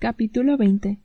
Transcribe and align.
Capítulo 0.00 0.56
20 0.56 0.98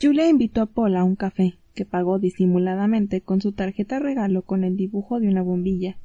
Julia 0.00 0.30
invitó 0.30 0.62
a 0.62 0.66
Paul 0.66 0.96
a 0.96 1.04
un 1.04 1.14
café, 1.14 1.58
que 1.74 1.84
pagó 1.84 2.18
disimuladamente 2.18 3.20
con 3.20 3.42
su 3.42 3.52
tarjeta 3.52 3.98
regalo 3.98 4.40
con 4.40 4.64
el 4.64 4.78
dibujo 4.78 5.20
de 5.20 5.28
una 5.28 5.42
bombilla. 5.42 5.98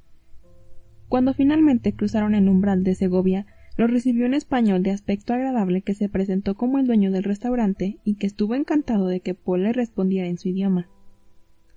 Cuando 1.07 1.33
finalmente 1.33 1.93
cruzaron 1.93 2.35
el 2.35 2.49
umbral 2.49 2.83
de 2.83 2.95
Segovia, 2.95 3.45
lo 3.77 3.87
recibió 3.87 4.25
un 4.25 4.33
español 4.33 4.83
de 4.83 4.91
aspecto 4.91 5.33
agradable 5.33 5.81
que 5.81 5.93
se 5.93 6.09
presentó 6.09 6.55
como 6.55 6.77
el 6.77 6.87
dueño 6.87 7.09
del 7.09 7.23
restaurante 7.23 7.99
y 8.03 8.15
que 8.15 8.27
estuvo 8.27 8.55
encantado 8.55 9.07
de 9.07 9.21
que 9.21 9.33
Paul 9.33 9.63
le 9.63 9.71
respondiera 9.71 10.27
en 10.27 10.37
su 10.37 10.49
idioma. 10.49 10.89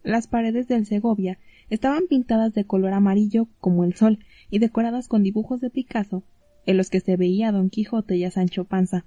Las 0.02 0.26
paredes 0.26 0.66
del 0.66 0.86
Segovia 0.86 1.38
estaban 1.70 2.08
pintadas 2.08 2.52
de 2.52 2.64
color 2.64 2.95
amarillo 2.95 3.46
como 3.60 3.84
el 3.84 3.95
sol 3.95 4.18
y 4.50 4.58
decoradas 4.58 5.06
con 5.06 5.22
dibujos 5.22 5.60
de 5.60 5.70
Picasso, 5.70 6.24
en 6.66 6.78
los 6.78 6.90
que 6.90 6.98
se 6.98 7.16
veía 7.16 7.50
a 7.50 7.52
Don 7.52 7.70
Quijote 7.70 8.16
y 8.16 8.24
a 8.24 8.32
Sancho 8.32 8.64
Panza. 8.64 9.04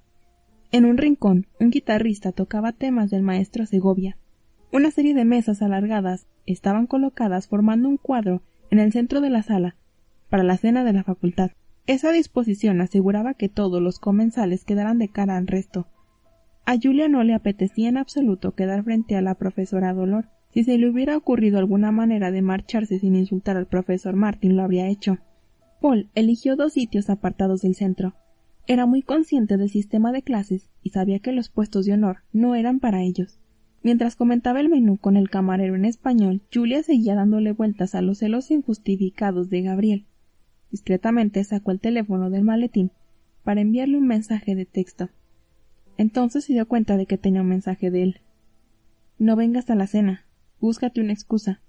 En 0.72 0.84
un 0.84 0.98
rincón, 0.98 1.48
un 1.58 1.70
guitarrista 1.70 2.30
tocaba 2.30 2.70
temas 2.72 3.10
del 3.10 3.22
maestro 3.22 3.66
Segovia. 3.66 4.16
Una 4.72 4.92
serie 4.92 5.14
de 5.14 5.24
mesas 5.24 5.62
alargadas 5.62 6.28
estaban 6.46 6.86
colocadas 6.86 7.48
formando 7.48 7.88
un 7.88 7.96
cuadro 7.96 8.42
en 8.70 8.78
el 8.78 8.92
centro 8.92 9.20
de 9.20 9.30
la 9.30 9.42
sala, 9.42 9.74
para 10.28 10.44
la 10.44 10.56
cena 10.56 10.84
de 10.84 10.92
la 10.92 11.02
facultad. 11.02 11.50
Esa 11.88 12.12
disposición 12.12 12.80
aseguraba 12.80 13.34
que 13.34 13.48
todos 13.48 13.82
los 13.82 13.98
comensales 13.98 14.64
quedaran 14.64 14.98
de 14.98 15.08
cara 15.08 15.36
al 15.36 15.48
resto. 15.48 15.88
A 16.66 16.76
Julia 16.80 17.08
no 17.08 17.24
le 17.24 17.34
apetecía 17.34 17.88
en 17.88 17.96
absoluto 17.96 18.54
quedar 18.54 18.84
frente 18.84 19.16
a 19.16 19.22
la 19.22 19.34
profesora 19.34 19.92
Dolor. 19.92 20.26
Si 20.54 20.62
se 20.62 20.78
le 20.78 20.88
hubiera 20.88 21.16
ocurrido 21.16 21.58
alguna 21.58 21.90
manera 21.90 22.30
de 22.30 22.42
marcharse 22.42 23.00
sin 23.00 23.16
insultar 23.16 23.56
al 23.56 23.66
profesor 23.66 24.14
Martin 24.14 24.56
lo 24.56 24.62
habría 24.62 24.86
hecho. 24.86 25.18
Paul 25.80 26.10
eligió 26.14 26.54
dos 26.54 26.74
sitios 26.74 27.10
apartados 27.10 27.62
del 27.62 27.74
centro. 27.74 28.14
Era 28.70 28.86
muy 28.86 29.02
consciente 29.02 29.56
del 29.56 29.68
sistema 29.68 30.12
de 30.12 30.22
clases 30.22 30.70
y 30.80 30.90
sabía 30.90 31.18
que 31.18 31.32
los 31.32 31.48
puestos 31.48 31.86
de 31.86 31.94
honor 31.94 32.18
no 32.32 32.54
eran 32.54 32.78
para 32.78 33.02
ellos. 33.02 33.40
Mientras 33.82 34.14
comentaba 34.14 34.60
el 34.60 34.68
menú 34.68 34.96
con 34.96 35.16
el 35.16 35.28
camarero 35.28 35.74
en 35.74 35.84
español, 35.84 36.42
Julia 36.54 36.84
seguía 36.84 37.16
dándole 37.16 37.50
vueltas 37.50 37.96
a 37.96 38.00
los 38.00 38.18
celos 38.18 38.48
injustificados 38.52 39.50
de 39.50 39.62
Gabriel. 39.62 40.06
Discretamente 40.70 41.42
sacó 41.42 41.72
el 41.72 41.80
teléfono 41.80 42.30
del 42.30 42.44
maletín 42.44 42.92
para 43.42 43.60
enviarle 43.60 43.98
un 43.98 44.06
mensaje 44.06 44.54
de 44.54 44.66
texto. 44.66 45.08
Entonces 45.96 46.44
se 46.44 46.52
dio 46.52 46.68
cuenta 46.68 46.96
de 46.96 47.06
que 47.06 47.18
tenía 47.18 47.40
un 47.40 47.48
mensaje 47.48 47.90
de 47.90 48.04
él. 48.04 48.20
No 49.18 49.34
vengas 49.34 49.68
a 49.70 49.74
la 49.74 49.88
cena. 49.88 50.26
Búscate 50.60 51.00
una 51.00 51.12
excusa. 51.12 51.60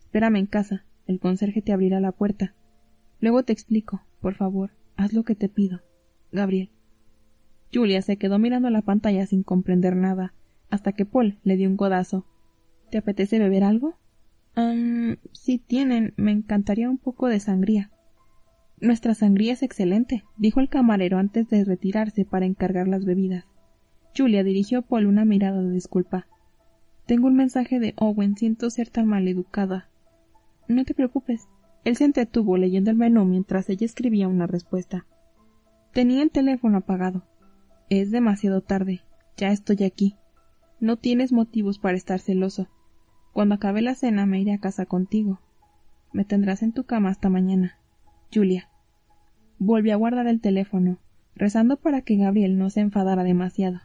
Espérame 0.00 0.36
en 0.36 0.46
casa. 0.46 0.84
El 1.06 1.20
conserje 1.20 1.62
te 1.62 1.72
abrirá 1.72 2.00
la 2.00 2.12
puerta. 2.12 2.54
Luego 3.18 3.44
te 3.44 3.54
explico. 3.54 4.02
Por 4.20 4.34
favor, 4.34 4.72
haz 4.96 5.14
lo 5.14 5.22
que 5.22 5.34
te 5.34 5.48
pido. 5.48 5.80
Gabriel. 6.32 6.70
Julia 7.72 8.02
se 8.02 8.16
quedó 8.16 8.38
mirando 8.38 8.70
la 8.70 8.82
pantalla 8.82 9.26
sin 9.26 9.42
comprender 9.42 9.96
nada, 9.96 10.34
hasta 10.70 10.92
que 10.92 11.06
Paul 11.06 11.38
le 11.44 11.56
dio 11.56 11.68
un 11.68 11.76
codazo. 11.76 12.26
¿Te 12.90 12.98
apetece 12.98 13.38
beber 13.38 13.64
algo? 13.64 13.96
Um, 14.56 15.16
si 15.32 15.58
tienen, 15.58 16.12
me 16.16 16.32
encantaría 16.32 16.90
un 16.90 16.98
poco 16.98 17.28
de 17.28 17.38
sangría. 17.38 17.90
Nuestra 18.80 19.14
sangría 19.14 19.52
es 19.52 19.62
excelente, 19.62 20.24
dijo 20.36 20.60
el 20.60 20.68
camarero 20.68 21.18
antes 21.18 21.48
de 21.48 21.64
retirarse 21.64 22.24
para 22.24 22.46
encargar 22.46 22.88
las 22.88 23.04
bebidas. 23.04 23.44
Julia 24.16 24.42
dirigió 24.42 24.80
a 24.80 24.82
Paul 24.82 25.06
una 25.06 25.24
mirada 25.24 25.62
de 25.62 25.70
disculpa. 25.70 26.26
Tengo 27.06 27.26
un 27.28 27.36
mensaje 27.36 27.78
de 27.78 27.94
Owen, 27.96 28.36
siento 28.36 28.70
ser 28.70 28.88
tan 28.88 29.06
maleducada. 29.06 29.88
No 30.66 30.84
te 30.84 30.94
preocupes. 30.94 31.48
Él 31.84 31.96
se 31.96 32.04
entretuvo 32.04 32.56
leyendo 32.56 32.90
el 32.90 32.96
menú 32.96 33.24
mientras 33.24 33.68
ella 33.68 33.84
escribía 33.84 34.28
una 34.28 34.46
respuesta. 34.46 35.06
Tenía 35.92 36.22
el 36.22 36.30
teléfono 36.30 36.78
apagado. 36.78 37.24
Es 37.88 38.12
demasiado 38.12 38.60
tarde. 38.60 39.00
Ya 39.36 39.50
estoy 39.50 39.82
aquí. 39.82 40.14
No 40.78 40.96
tienes 40.96 41.32
motivos 41.32 41.80
para 41.80 41.96
estar 41.96 42.20
celoso. 42.20 42.68
Cuando 43.32 43.56
acabe 43.56 43.82
la 43.82 43.96
cena 43.96 44.24
me 44.24 44.40
iré 44.40 44.52
a 44.52 44.60
casa 44.60 44.86
contigo. 44.86 45.40
Me 46.12 46.24
tendrás 46.24 46.62
en 46.62 46.72
tu 46.72 46.84
cama 46.84 47.10
hasta 47.10 47.28
mañana. 47.28 47.76
Julia. 48.32 48.68
Volvió 49.58 49.92
a 49.92 49.96
guardar 49.96 50.28
el 50.28 50.40
teléfono, 50.40 50.98
rezando 51.34 51.76
para 51.76 52.02
que 52.02 52.16
Gabriel 52.16 52.56
no 52.56 52.70
se 52.70 52.80
enfadara 52.80 53.24
demasiado. 53.24 53.80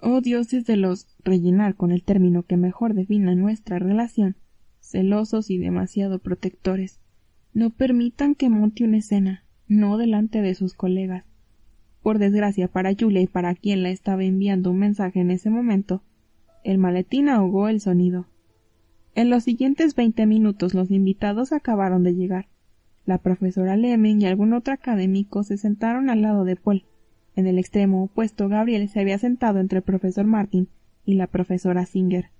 Oh 0.00 0.22
dioses 0.22 0.64
de 0.64 0.76
los 0.76 1.08
rellenar 1.24 1.74
con 1.74 1.92
el 1.92 2.04
término 2.04 2.44
que 2.44 2.56
mejor 2.56 2.94
defina 2.94 3.34
nuestra 3.34 3.78
relación, 3.78 4.36
celosos 4.80 5.50
y 5.50 5.58
demasiado 5.58 6.20
protectores. 6.20 7.00
No 7.52 7.70
permitan 7.70 8.34
que 8.34 8.48
monte 8.48 8.84
una 8.84 8.98
escena 8.98 9.44
no 9.68 9.98
delante 9.98 10.42
de 10.42 10.54
sus 10.54 10.74
colegas. 10.74 11.24
Por 12.02 12.18
desgracia 12.18 12.68
para 12.68 12.94
Julia 12.98 13.20
y 13.20 13.26
para 13.26 13.54
quien 13.54 13.82
la 13.82 13.90
estaba 13.90 14.24
enviando 14.24 14.70
un 14.70 14.78
mensaje 14.78 15.20
en 15.20 15.30
ese 15.30 15.50
momento, 15.50 16.02
el 16.64 16.78
maletín 16.78 17.28
ahogó 17.28 17.68
el 17.68 17.80
sonido. 17.80 18.26
En 19.14 19.30
los 19.30 19.44
siguientes 19.44 19.94
veinte 19.94 20.26
minutos 20.26 20.74
los 20.74 20.90
invitados 20.90 21.52
acabaron 21.52 22.02
de 22.02 22.14
llegar. 22.14 22.48
La 23.04 23.18
profesora 23.18 23.76
Lemming 23.76 24.22
y 24.22 24.26
algún 24.26 24.52
otro 24.52 24.74
académico 24.74 25.42
se 25.42 25.56
sentaron 25.56 26.10
al 26.10 26.22
lado 26.22 26.44
de 26.44 26.56
Paul. 26.56 26.84
En 27.36 27.46
el 27.46 27.58
extremo 27.58 28.04
opuesto 28.04 28.48
Gabriel 28.48 28.88
se 28.88 29.00
había 29.00 29.18
sentado 29.18 29.60
entre 29.60 29.78
el 29.78 29.84
profesor 29.84 30.26
Martin 30.26 30.68
y 31.04 31.14
la 31.14 31.26
profesora 31.26 31.86
Singer. 31.86 32.30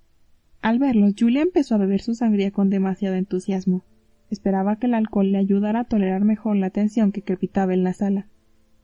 Al 0.61 0.77
verlos, 0.77 1.15
Julia 1.17 1.41
empezó 1.41 1.75
a 1.75 1.79
beber 1.79 2.01
su 2.01 2.15
sangría 2.15 2.51
con 2.51 2.69
demasiado 2.69 3.15
entusiasmo. 3.15 3.83
Esperaba 4.29 4.77
que 4.77 4.87
el 4.87 4.93
alcohol 4.93 5.31
le 5.31 5.37
ayudara 5.37 5.81
a 5.81 5.83
tolerar 5.85 6.23
mejor 6.23 6.55
la 6.55 6.69
tensión 6.69 7.11
que 7.11 7.23
crepitaba 7.23 7.73
en 7.73 7.83
la 7.83 7.93
sala. 7.93 8.27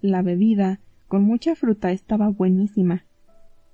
La 0.02 0.22
bebida, 0.22 0.80
con 1.08 1.24
mucha 1.24 1.56
fruta, 1.56 1.92
estaba 1.92 2.30
buenísima. 2.30 3.06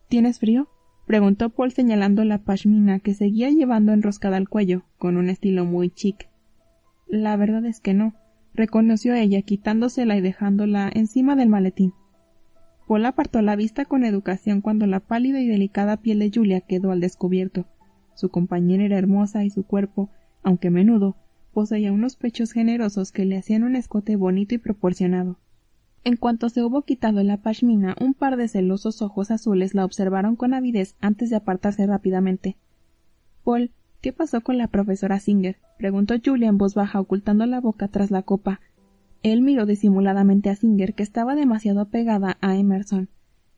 ¿Tienes 0.09 0.39
frío? 0.39 0.67
preguntó 1.07 1.49
Paul 1.49 1.71
señalando 1.71 2.23
la 2.25 2.39
pashmina 2.39 2.99
que 2.99 3.13
seguía 3.13 3.49
llevando 3.49 3.93
enroscada 3.93 4.37
al 4.37 4.49
cuello, 4.49 4.83
con 4.97 5.17
un 5.17 5.29
estilo 5.29 5.65
muy 5.65 5.89
chic. 5.89 6.29
La 7.07 7.35
verdad 7.37 7.65
es 7.65 7.79
que 7.79 7.93
no, 7.93 8.13
reconoció 8.53 9.13
ella 9.13 9.41
quitándosela 9.41 10.15
y 10.17 10.21
dejándola 10.21 10.89
encima 10.93 11.35
del 11.35 11.49
maletín. 11.49 11.93
Paul 12.87 13.05
apartó 13.05 13.41
la 13.41 13.55
vista 13.55 13.85
con 13.85 14.03
educación 14.03 14.59
cuando 14.59 14.85
la 14.85 14.99
pálida 14.99 15.39
y 15.39 15.47
delicada 15.47 15.97
piel 15.97 16.19
de 16.19 16.31
Julia 16.33 16.59
quedó 16.59 16.91
al 16.91 16.99
descubierto. 16.99 17.65
Su 18.15 18.29
compañera 18.29 18.83
era 18.83 18.97
hermosa 18.97 19.45
y 19.45 19.49
su 19.49 19.63
cuerpo, 19.63 20.09
aunque 20.43 20.69
menudo, 20.69 21.15
poseía 21.51 21.91
unos 21.91 22.15
pechos 22.15 22.51
generosos 22.51 23.11
que 23.11 23.25
le 23.25 23.37
hacían 23.37 23.63
un 23.63 23.75
escote 23.75 24.15
bonito 24.15 24.55
y 24.55 24.57
proporcionado. 24.57 25.37
En 26.03 26.15
cuanto 26.15 26.49
se 26.49 26.63
hubo 26.63 26.81
quitado 26.81 27.21
la 27.23 27.37
pashmina, 27.37 27.95
un 27.99 28.13
par 28.13 28.37
de 28.37 28.47
celosos 28.47 29.01
ojos 29.01 29.29
azules 29.29 29.75
la 29.75 29.85
observaron 29.85 30.35
con 30.35 30.53
avidez 30.53 30.95
antes 30.99 31.29
de 31.29 31.35
apartarse 31.35 31.85
rápidamente. 31.85 32.57
Paul, 33.43 33.71
¿qué 34.01 34.11
pasó 34.11 34.41
con 34.41 34.57
la 34.57 34.67
profesora 34.67 35.19
Singer? 35.19 35.57
preguntó 35.77 36.15
Julia 36.23 36.49
en 36.49 36.57
voz 36.57 36.73
baja, 36.73 36.99
ocultando 36.99 37.45
la 37.45 37.59
boca 37.59 37.87
tras 37.87 38.09
la 38.09 38.23
copa. 38.23 38.61
Él 39.21 39.41
miró 39.41 39.65
disimuladamente 39.65 40.49
a 40.49 40.55
Singer, 40.55 40.95
que 40.95 41.03
estaba 41.03 41.35
demasiado 41.35 41.85
pegada 41.85 42.37
a 42.41 42.55
Emerson. 42.55 43.09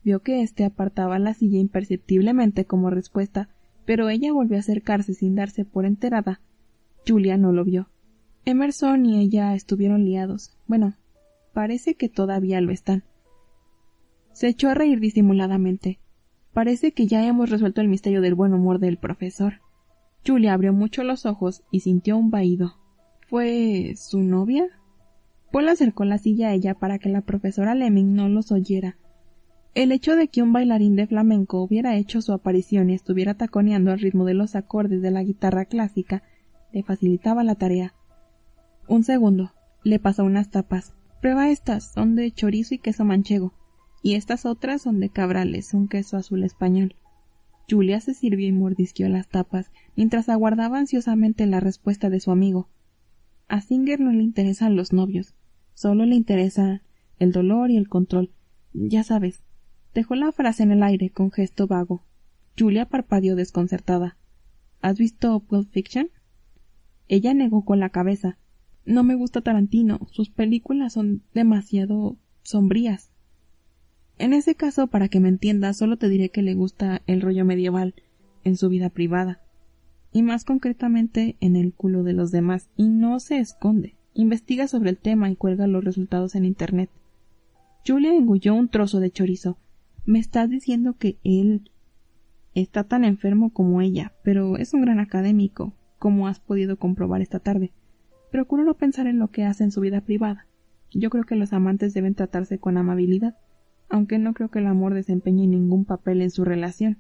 Vio 0.04 0.20
que 0.20 0.42
éste 0.42 0.66
apartaba 0.66 1.20
la 1.20 1.34
silla 1.34 1.60
imperceptiblemente 1.60 2.66
como 2.66 2.90
respuesta, 2.90 3.48
pero 3.86 4.10
ella 4.10 4.34
volvió 4.34 4.58
a 4.58 4.60
acercarse 4.60 5.14
sin 5.14 5.36
darse 5.36 5.64
por 5.64 5.86
enterada 5.86 6.42
Julia 7.06 7.38
no 7.38 7.52
lo 7.52 7.66
vio. 7.66 7.90
Emerson 8.46 9.06
y 9.06 9.20
ella 9.20 9.56
estuvieron 9.56 10.04
liados. 10.04 10.56
Bueno, 10.68 10.96
parece 11.54 11.96
que 11.96 12.10
todavía 12.10 12.60
lo 12.62 12.72
están. 12.72 13.04
Se 14.34 14.48
echó 14.48 14.70
a 14.70 14.74
reír 14.74 15.00
disimuladamente. 15.00 16.00
Parece 16.54 16.92
que 16.92 17.08
ya 17.08 17.26
hemos 17.26 17.50
resuelto 17.50 17.82
el 17.82 17.88
misterio 17.88 18.22
del 18.22 18.36
buen 18.36 18.54
humor 18.54 18.80
del 18.80 18.98
profesor. 18.98 19.62
Julia 20.26 20.54
abrió 20.54 20.74
mucho 20.74 21.04
los 21.04 21.26
ojos 21.26 21.64
y 21.72 21.82
sintió 21.82 22.18
un 22.18 22.32
vaído. 22.32 22.76
¿Fue 23.28 23.94
su 23.96 24.22
novia? 24.22 24.66
Paul 25.52 25.70
acercó 25.70 26.04
la 26.04 26.18
silla 26.18 26.50
a 26.50 26.54
ella 26.54 26.74
para 26.74 27.00
que 27.00 27.10
la 27.10 27.22
profesora 27.22 27.76
Lemming 27.76 28.14
no 28.14 28.28
los 28.28 28.52
oyera. 28.52 28.98
El 29.76 29.92
hecho 29.92 30.16
de 30.16 30.28
que 30.28 30.42
un 30.42 30.54
bailarín 30.54 30.96
de 30.96 31.08
flamenco 31.08 31.62
hubiera 31.62 31.96
hecho 31.96 32.22
su 32.22 32.34
aparición 32.34 32.90
y 32.90 32.94
estuviera 32.94 33.36
taconeando 33.36 33.92
al 33.92 34.00
ritmo 34.00 34.26
de 34.26 34.34
los 34.34 34.56
acordes 34.56 35.02
de 35.02 35.12
la 35.12 35.24
guitarra 35.24 35.66
clásica 35.66 36.24
le 36.72 36.84
facilitaba 36.84 37.44
la 37.44 37.56
tarea. 37.56 37.94
Un 38.88 39.04
segundo. 39.04 39.54
Le 39.84 40.00
pasó 40.00 40.24
unas 40.24 40.50
tapas. 40.50 40.94
Prueba 41.22 41.50
estas. 41.50 41.94
Son 41.94 42.16
de 42.16 42.32
chorizo 42.32 42.76
y 42.76 42.80
queso 42.80 43.06
manchego. 43.06 43.54
y 44.06 44.16
estas 44.16 44.46
otras 44.46 44.82
son 44.82 45.00
de 45.00 45.10
cabrales, 45.10 45.74
un 45.74 45.88
queso 45.88 46.18
azul 46.18 46.44
español. 46.44 46.96
Julia 47.70 48.02
se 48.02 48.14
sirvió 48.14 48.48
y 48.48 48.52
mordisqueó 48.52 49.08
las 49.08 49.30
tapas 49.30 49.72
mientras 49.96 50.28
aguardaba 50.28 50.78
ansiosamente 50.78 51.46
la 51.46 51.62
respuesta 51.62 52.10
de 52.10 52.20
su 52.20 52.30
amigo. 52.30 52.70
A 53.48 53.62
Singer 53.62 54.02
no 54.02 54.12
le 54.12 54.22
interesan 54.22 54.76
los 54.76 54.92
novios, 54.92 55.34
solo 55.74 56.06
le 56.06 56.16
interesa 56.16 56.82
el 57.18 57.32
dolor 57.32 57.72
y 57.72 57.78
el 57.78 57.88
control. 57.88 58.32
Ya 58.74 59.04
sabes. 59.04 59.44
Dejó 59.94 60.16
la 60.16 60.32
frase 60.32 60.64
en 60.64 60.72
el 60.72 60.84
aire 60.84 61.10
con 61.10 61.32
gesto 61.32 61.68
vago. 61.68 62.04
Julia 62.58 62.88
parpadeó 62.88 63.36
desconcertada. 63.36 64.18
¿Has 64.82 64.98
visto 64.98 65.40
Pulp 65.40 65.70
Fiction? 65.72 66.10
Ella 67.08 67.34
negó 67.34 67.64
con 67.64 67.80
la 67.80 67.90
cabeza. 67.90 68.38
No 68.86 69.04
me 69.04 69.16
gusta 69.16 69.42
Tarantino. 69.42 70.08
Sus 70.12 70.30
películas 70.30 70.94
son 70.94 71.22
demasiado 71.34 72.18
sombrías. 72.44 73.12
En 74.18 74.34
ese 74.34 74.56
caso, 74.56 74.88
para 74.88 75.08
que 75.08 75.20
me 75.20 75.30
entiendas, 75.30 75.78
solo 75.78 75.98
te 75.98 76.10
diré 76.10 76.30
que 76.30 76.42
le 76.42 76.54
gusta 76.54 77.02
el 77.08 77.22
rollo 77.22 77.46
medieval 77.46 77.96
en 78.44 78.58
su 78.58 78.70
vida 78.70 78.90
privada. 78.90 79.42
Y 80.12 80.22
más 80.22 80.46
concretamente 80.46 81.38
en 81.40 81.56
el 81.56 81.74
culo 81.74 82.04
de 82.04 82.14
los 82.14 82.32
demás. 82.32 82.70
Y 82.76 82.90
no 82.90 83.20
se 83.20 83.40
esconde. 83.40 83.96
Investiga 84.14 84.68
sobre 84.68 84.92
el 84.92 84.98
tema 84.98 85.32
y 85.32 85.36
cuelga 85.36 85.66
los 85.66 85.84
resultados 85.84 86.36
en 86.36 86.46
Internet. 86.46 86.90
Julia 87.86 88.14
engulló 88.14 88.54
un 88.54 88.70
trozo 88.70 89.00
de 89.00 89.12
chorizo. 89.12 89.58
Me 90.06 90.20
estás 90.20 90.50
diciendo 90.50 90.94
que 90.98 91.18
él 91.24 91.72
está 92.54 92.84
tan 92.84 93.04
enfermo 93.04 93.52
como 93.52 93.82
ella, 93.82 94.14
pero 94.24 94.58
es 94.58 94.74
un 94.74 94.82
gran 94.82 95.00
académico, 95.00 95.74
como 95.98 96.28
has 96.28 96.40
podido 96.40 96.78
comprobar 96.78 97.22
esta 97.22 97.40
tarde. 97.40 97.72
Procuro 98.34 98.64
no 98.64 98.74
pensar 98.74 99.06
en 99.06 99.20
lo 99.20 99.28
que 99.28 99.44
hace 99.44 99.64
en 99.64 99.72
su 99.72 99.80
vida 99.80 100.02
privada. 100.02 100.48
Yo 100.92 101.12
creo 101.12 101.24
que 101.24 101.36
los 101.36 101.54
amantes 101.54 101.94
deben 101.94 102.16
tratarse 102.16 102.58
con 102.58 102.80
amabilidad, 102.80 103.38
aunque 103.90 104.18
no 104.18 104.34
creo 104.34 104.50
que 104.50 104.58
el 104.58 104.66
amor 104.66 104.96
desempeñe 104.96 105.46
ningún 105.46 105.86
papel 105.86 106.20
en 106.20 106.32
su 106.32 106.44
relación. 106.44 106.98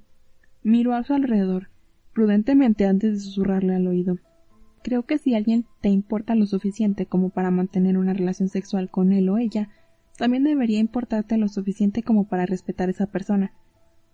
Miro 0.61 0.93
a 0.93 1.03
su 1.03 1.15
alrededor, 1.15 1.71
prudentemente 2.13 2.85
antes 2.85 3.13
de 3.13 3.19
susurrarle 3.19 3.73
al 3.73 3.87
oído. 3.87 4.19
Creo 4.83 5.07
que 5.07 5.17
si 5.17 5.33
alguien 5.33 5.65
te 5.81 5.89
importa 5.89 6.35
lo 6.35 6.45
suficiente 6.45 7.07
como 7.07 7.31
para 7.31 7.49
mantener 7.49 7.97
una 7.97 8.13
relación 8.13 8.47
sexual 8.47 8.91
con 8.91 9.11
él 9.11 9.27
o 9.29 9.39
ella, 9.39 9.69
también 10.19 10.43
debería 10.43 10.77
importarte 10.77 11.37
lo 11.37 11.47
suficiente 11.47 12.03
como 12.03 12.27
para 12.27 12.45
respetar 12.45 12.89
a 12.89 12.91
esa 12.91 13.07
persona, 13.07 13.53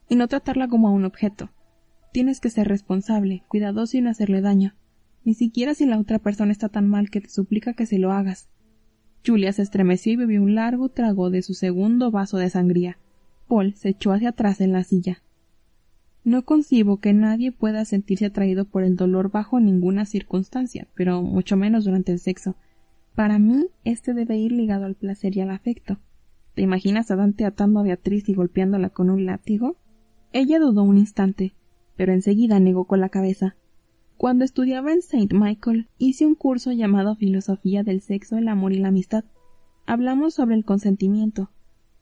y 0.08 0.16
no 0.16 0.30
tratarla 0.30 0.70
como 0.70 0.88
a 0.88 0.92
un 0.92 1.04
objeto. 1.04 1.50
Tienes 2.14 2.40
que 2.40 2.50
ser 2.50 2.70
responsable, 2.70 3.44
cuidadoso 3.50 3.98
y 3.98 4.02
no 4.02 4.10
hacerle 4.10 4.40
daño, 4.40 4.74
ni 5.30 5.36
siquiera 5.36 5.76
si 5.76 5.86
la 5.86 6.00
otra 6.00 6.18
persona 6.18 6.52
está 6.52 6.70
tan 6.70 6.90
mal 6.90 7.12
que 7.12 7.22
te 7.22 7.30
suplica 7.30 7.74
que 7.74 7.86
se 7.86 8.00
lo 8.00 8.12
hagas. 8.12 8.50
Julia 9.24 9.54
se 9.54 9.62
estremeció 9.62 10.14
y 10.14 10.16
bebió 10.16 10.42
un 10.42 10.56
largo 10.56 10.90
trago 10.90 11.30
de 11.30 11.44
su 11.44 11.54
segundo 11.54 12.10
vaso 12.10 12.38
de 12.38 12.50
sangría. 12.50 12.98
Paul 13.48 13.76
se 13.76 13.90
echó 13.90 14.12
hacia 14.12 14.30
atrás 14.30 14.60
en 14.60 14.72
la 14.72 14.84
silla. 14.84 15.22
No 16.24 16.46
concibo 16.46 16.98
que 16.98 17.14
nadie 17.14 17.52
pueda 17.52 17.86
sentirse 17.86 18.26
atraído 18.26 18.66
por 18.66 18.84
el 18.84 18.96
dolor 18.96 19.30
bajo 19.30 19.60
ninguna 19.60 20.06
circunstancia, 20.06 20.88
pero 20.96 21.22
mucho 21.22 21.58
menos 21.58 21.86
durante 21.86 22.12
el 22.12 22.18
sexo. 22.18 22.56
Para 23.14 23.38
mí, 23.38 23.68
este 23.84 24.16
debe 24.16 24.36
ir 24.36 24.52
ligado 24.52 24.86
al 24.86 24.96
placer 24.96 25.38
y 25.38 25.42
al 25.42 25.52
afecto. 25.52 26.00
¿Te 26.56 26.64
imaginas 26.64 27.12
a 27.12 27.18
Dante 27.18 27.46
atando 27.46 27.82
a 27.82 27.84
Beatriz 27.84 28.28
y 28.30 28.34
golpeándola 28.34 28.90
con 28.90 29.12
un 29.12 29.28
látigo? 29.28 29.78
Ella 30.34 30.58
dudó 30.58 30.82
un 30.82 30.98
instante, 30.98 31.54
pero 31.96 32.14
enseguida 32.14 32.60
negó 32.60 32.86
con 32.86 33.00
la 33.00 33.10
cabeza. 33.10 33.58
Cuando 34.20 34.44
estudiaba 34.44 34.92
en 34.92 35.00
St. 35.00 35.34
Michael, 35.34 35.88
hice 35.98 36.26
un 36.26 36.36
curso 36.36 36.74
llamado 36.74 37.16
Filosofía 37.16 37.84
del 37.84 38.02
Sexo, 38.02 38.38
el 38.38 38.50
Amor 38.50 38.74
y 38.74 38.78
la 38.78 38.90
Amistad. 38.90 39.24
Hablamos 39.86 40.34
sobre 40.34 40.56
el 40.56 40.66
consentimiento. 40.66 41.52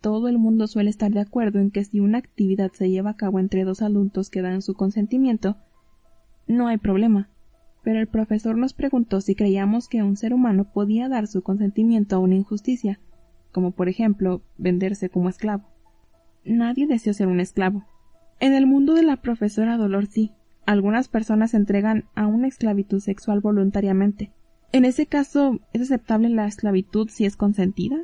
Todo 0.01 0.27
el 0.27 0.39
mundo 0.39 0.65
suele 0.65 0.89
estar 0.89 1.11
de 1.11 1.19
acuerdo 1.19 1.59
en 1.59 1.69
que 1.69 1.83
si 1.83 1.99
una 1.99 2.17
actividad 2.17 2.71
se 2.71 2.89
lleva 2.89 3.11
a 3.11 3.15
cabo 3.17 3.37
entre 3.37 3.65
dos 3.65 3.83
adultos 3.83 4.31
que 4.31 4.41
dan 4.41 4.63
su 4.63 4.73
consentimiento, 4.73 5.57
no 6.47 6.65
hay 6.65 6.79
problema. 6.79 7.29
Pero 7.83 7.99
el 7.99 8.07
profesor 8.07 8.57
nos 8.57 8.73
preguntó 8.73 9.21
si 9.21 9.35
creíamos 9.35 9.87
que 9.87 10.01
un 10.01 10.17
ser 10.17 10.33
humano 10.33 10.73
podía 10.73 11.09
dar 11.09 11.27
su 11.27 11.43
consentimiento 11.43 12.15
a 12.15 12.19
una 12.19 12.33
injusticia, 12.33 12.99
como 13.51 13.73
por 13.73 13.89
ejemplo 13.89 14.41
venderse 14.57 15.11
como 15.11 15.29
esclavo. 15.29 15.65
Nadie 16.43 16.87
deseó 16.87 17.13
ser 17.13 17.27
un 17.27 17.41
esclavo. 17.41 17.85
En 18.39 18.55
el 18.55 18.65
mundo 18.65 18.95
de 18.95 19.03
la 19.03 19.17
profesora 19.17 19.77
Dolor 19.77 20.07
sí, 20.07 20.31
algunas 20.67 21.07
personas 21.07 21.51
se 21.51 21.57
entregan 21.57 22.03
a 22.13 22.27
una 22.27 22.49
esclavitud 22.49 22.99
sexual 22.99 23.39
voluntariamente. 23.39 24.33
En 24.73 24.83
ese 24.83 25.05
caso, 25.05 25.61
¿es 25.71 25.81
aceptable 25.81 26.27
la 26.27 26.45
esclavitud 26.45 27.07
si 27.09 27.23
es 27.23 27.37
consentida? 27.37 27.95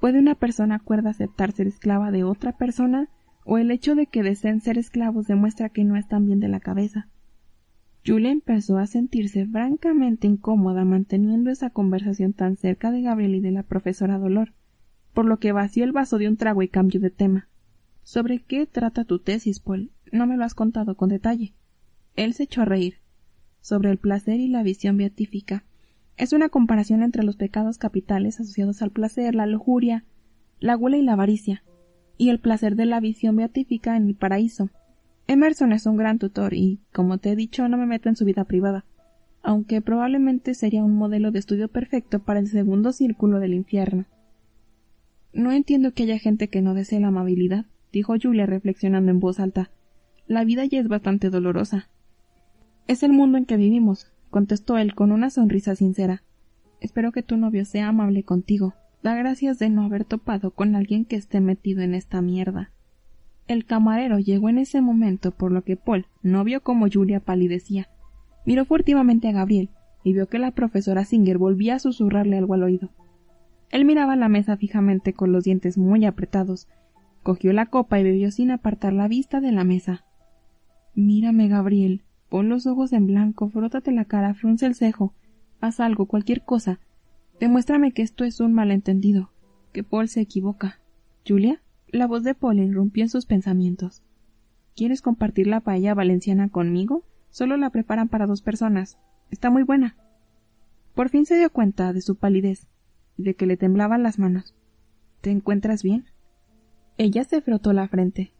¿Puede 0.00 0.18
una 0.18 0.34
persona 0.34 0.78
cuerda 0.78 1.10
aceptar 1.10 1.52
ser 1.52 1.66
esclava 1.66 2.10
de 2.10 2.24
otra 2.24 2.56
persona? 2.56 3.10
¿O 3.44 3.58
el 3.58 3.70
hecho 3.70 3.94
de 3.94 4.06
que 4.06 4.22
deseen 4.22 4.62
ser 4.62 4.78
esclavos 4.78 5.26
demuestra 5.26 5.68
que 5.68 5.84
no 5.84 5.96
están 5.96 6.24
bien 6.24 6.40
de 6.40 6.48
la 6.48 6.60
cabeza? 6.60 7.08
Julia 8.06 8.30
empezó 8.30 8.78
a 8.78 8.86
sentirse 8.86 9.46
francamente 9.46 10.26
incómoda 10.26 10.86
manteniendo 10.86 11.50
esa 11.50 11.68
conversación 11.68 12.32
tan 12.32 12.56
cerca 12.56 12.90
de 12.90 13.02
Gabriel 13.02 13.34
y 13.34 13.40
de 13.40 13.50
la 13.50 13.64
profesora 13.64 14.18
Dolor, 14.18 14.54
por 15.12 15.26
lo 15.26 15.38
que 15.38 15.52
vació 15.52 15.84
el 15.84 15.92
vaso 15.92 16.16
de 16.16 16.28
un 16.28 16.38
trago 16.38 16.62
y 16.62 16.68
cambió 16.68 17.00
de 17.00 17.10
tema. 17.10 17.48
¿Sobre 18.02 18.38
qué 18.38 18.64
trata 18.64 19.04
tu 19.04 19.18
tesis, 19.18 19.60
Paul? 19.60 19.90
No 20.10 20.26
me 20.26 20.38
lo 20.38 20.44
has 20.44 20.54
contado 20.54 20.96
con 20.96 21.10
detalle. 21.10 21.52
Él 22.18 22.34
se 22.34 22.42
echó 22.42 22.62
a 22.62 22.64
reír. 22.64 22.96
Sobre 23.60 23.92
el 23.92 23.96
placer 23.96 24.40
y 24.40 24.48
la 24.48 24.64
visión 24.64 24.96
beatífica. 24.96 25.62
Es 26.16 26.32
una 26.32 26.48
comparación 26.48 27.04
entre 27.04 27.22
los 27.22 27.36
pecados 27.36 27.78
capitales 27.78 28.40
asociados 28.40 28.82
al 28.82 28.90
placer, 28.90 29.36
la 29.36 29.46
lujuria, 29.46 30.04
la 30.58 30.74
gula 30.74 30.96
y 30.96 31.02
la 31.02 31.12
avaricia, 31.12 31.62
y 32.16 32.30
el 32.30 32.40
placer 32.40 32.74
de 32.74 32.86
la 32.86 32.98
visión 32.98 33.36
beatífica 33.36 33.96
en 33.96 34.08
el 34.08 34.16
paraíso. 34.16 34.68
Emerson 35.28 35.72
es 35.72 35.86
un 35.86 35.96
gran 35.96 36.18
tutor 36.18 36.54
y, 36.54 36.80
como 36.92 37.18
te 37.18 37.30
he 37.30 37.36
dicho, 37.36 37.68
no 37.68 37.76
me 37.76 37.86
meto 37.86 38.08
en 38.08 38.16
su 38.16 38.24
vida 38.24 38.42
privada, 38.42 38.84
aunque 39.44 39.80
probablemente 39.80 40.54
sería 40.54 40.82
un 40.82 40.96
modelo 40.96 41.30
de 41.30 41.38
estudio 41.38 41.68
perfecto 41.68 42.18
para 42.18 42.40
el 42.40 42.48
segundo 42.48 42.90
círculo 42.90 43.38
del 43.38 43.54
infierno. 43.54 44.06
No 45.32 45.52
entiendo 45.52 45.92
que 45.92 46.02
haya 46.02 46.18
gente 46.18 46.48
que 46.48 46.62
no 46.62 46.74
desee 46.74 46.98
la 46.98 47.08
amabilidad, 47.08 47.66
dijo 47.92 48.16
Julia 48.20 48.44
reflexionando 48.44 49.12
en 49.12 49.20
voz 49.20 49.38
alta. 49.38 49.70
La 50.26 50.42
vida 50.42 50.64
ya 50.64 50.80
es 50.80 50.88
bastante 50.88 51.30
dolorosa. 51.30 51.88
Es 52.88 53.02
el 53.02 53.12
mundo 53.12 53.36
en 53.36 53.44
que 53.44 53.58
vivimos, 53.58 54.10
contestó 54.30 54.78
él 54.78 54.94
con 54.94 55.12
una 55.12 55.28
sonrisa 55.28 55.76
sincera. 55.76 56.22
Espero 56.80 57.12
que 57.12 57.22
tu 57.22 57.36
novio 57.36 57.66
sea 57.66 57.88
amable 57.88 58.22
contigo. 58.22 58.72
Da 59.02 59.14
gracias 59.14 59.58
de 59.58 59.68
no 59.68 59.82
haber 59.82 60.06
topado 60.06 60.52
con 60.52 60.74
alguien 60.74 61.04
que 61.04 61.16
esté 61.16 61.42
metido 61.42 61.82
en 61.82 61.94
esta 61.94 62.22
mierda. 62.22 62.72
El 63.46 63.66
camarero 63.66 64.18
llegó 64.18 64.48
en 64.48 64.56
ese 64.56 64.80
momento, 64.80 65.32
por 65.32 65.52
lo 65.52 65.64
que 65.64 65.76
Paul 65.76 66.06
no 66.22 66.44
vio 66.44 66.62
cómo 66.62 66.86
Julia 66.90 67.20
palidecía. 67.20 67.88
Miró 68.46 68.64
furtivamente 68.64 69.28
a 69.28 69.32
Gabriel 69.32 69.68
y 70.02 70.14
vio 70.14 70.26
que 70.26 70.38
la 70.38 70.52
profesora 70.52 71.04
Singer 71.04 71.36
volvía 71.36 71.74
a 71.74 71.80
susurrarle 71.80 72.38
algo 72.38 72.54
al 72.54 72.62
oído. 72.62 72.88
Él 73.70 73.84
miraba 73.84 74.16
la 74.16 74.30
mesa 74.30 74.56
fijamente 74.56 75.12
con 75.12 75.30
los 75.30 75.44
dientes 75.44 75.76
muy 75.76 76.06
apretados, 76.06 76.68
cogió 77.22 77.52
la 77.52 77.66
copa 77.66 78.00
y 78.00 78.04
bebió 78.04 78.30
sin 78.30 78.50
apartar 78.50 78.94
la 78.94 79.08
vista 79.08 79.42
de 79.42 79.52
la 79.52 79.64
mesa. 79.64 80.06
Mírame, 80.94 81.48
Gabriel, 81.48 82.02
Pon 82.28 82.48
los 82.48 82.66
ojos 82.66 82.92
en 82.92 83.06
blanco, 83.06 83.48
frótate 83.48 83.92
la 83.92 84.04
cara, 84.04 84.34
frunce 84.34 84.66
el 84.66 84.74
cejo, 84.74 85.14
haz 85.60 85.80
algo, 85.80 86.06
cualquier 86.06 86.44
cosa. 86.44 86.78
Demuéstrame 87.40 87.92
que 87.92 88.02
esto 88.02 88.24
es 88.24 88.40
un 88.40 88.52
malentendido, 88.52 89.30
que 89.72 89.84
Paul 89.84 90.08
se 90.08 90.20
equivoca. 90.20 90.80
Julia, 91.26 91.62
la 91.88 92.06
voz 92.06 92.22
de 92.22 92.34
Paul 92.34 92.58
irrumpió 92.58 93.04
en 93.04 93.08
sus 93.08 93.26
pensamientos. 93.26 94.02
¿Quieres 94.76 95.02
compartir 95.02 95.46
la 95.46 95.60
paella 95.60 95.94
valenciana 95.94 96.48
conmigo? 96.50 97.04
Solo 97.30 97.56
la 97.56 97.70
preparan 97.70 98.08
para 98.08 98.26
dos 98.26 98.42
personas. 98.42 98.98
Está 99.30 99.50
muy 99.50 99.62
buena. 99.62 99.96
Por 100.94 101.08
fin 101.08 101.26
se 101.26 101.36
dio 101.36 101.50
cuenta 101.50 101.92
de 101.92 102.00
su 102.00 102.16
palidez 102.16 102.66
y 103.16 103.22
de 103.22 103.34
que 103.34 103.46
le 103.46 103.56
temblaban 103.56 104.02
las 104.02 104.18
manos. 104.18 104.54
¿Te 105.20 105.30
encuentras 105.30 105.82
bien? 105.82 106.06
Ella 106.96 107.24
se 107.24 107.40
frotó 107.40 107.72
la 107.72 107.88
frente. 107.88 108.32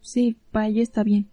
Sí, 0.00 0.36
paella 0.50 0.82
está 0.82 1.02
bien. 1.02 1.28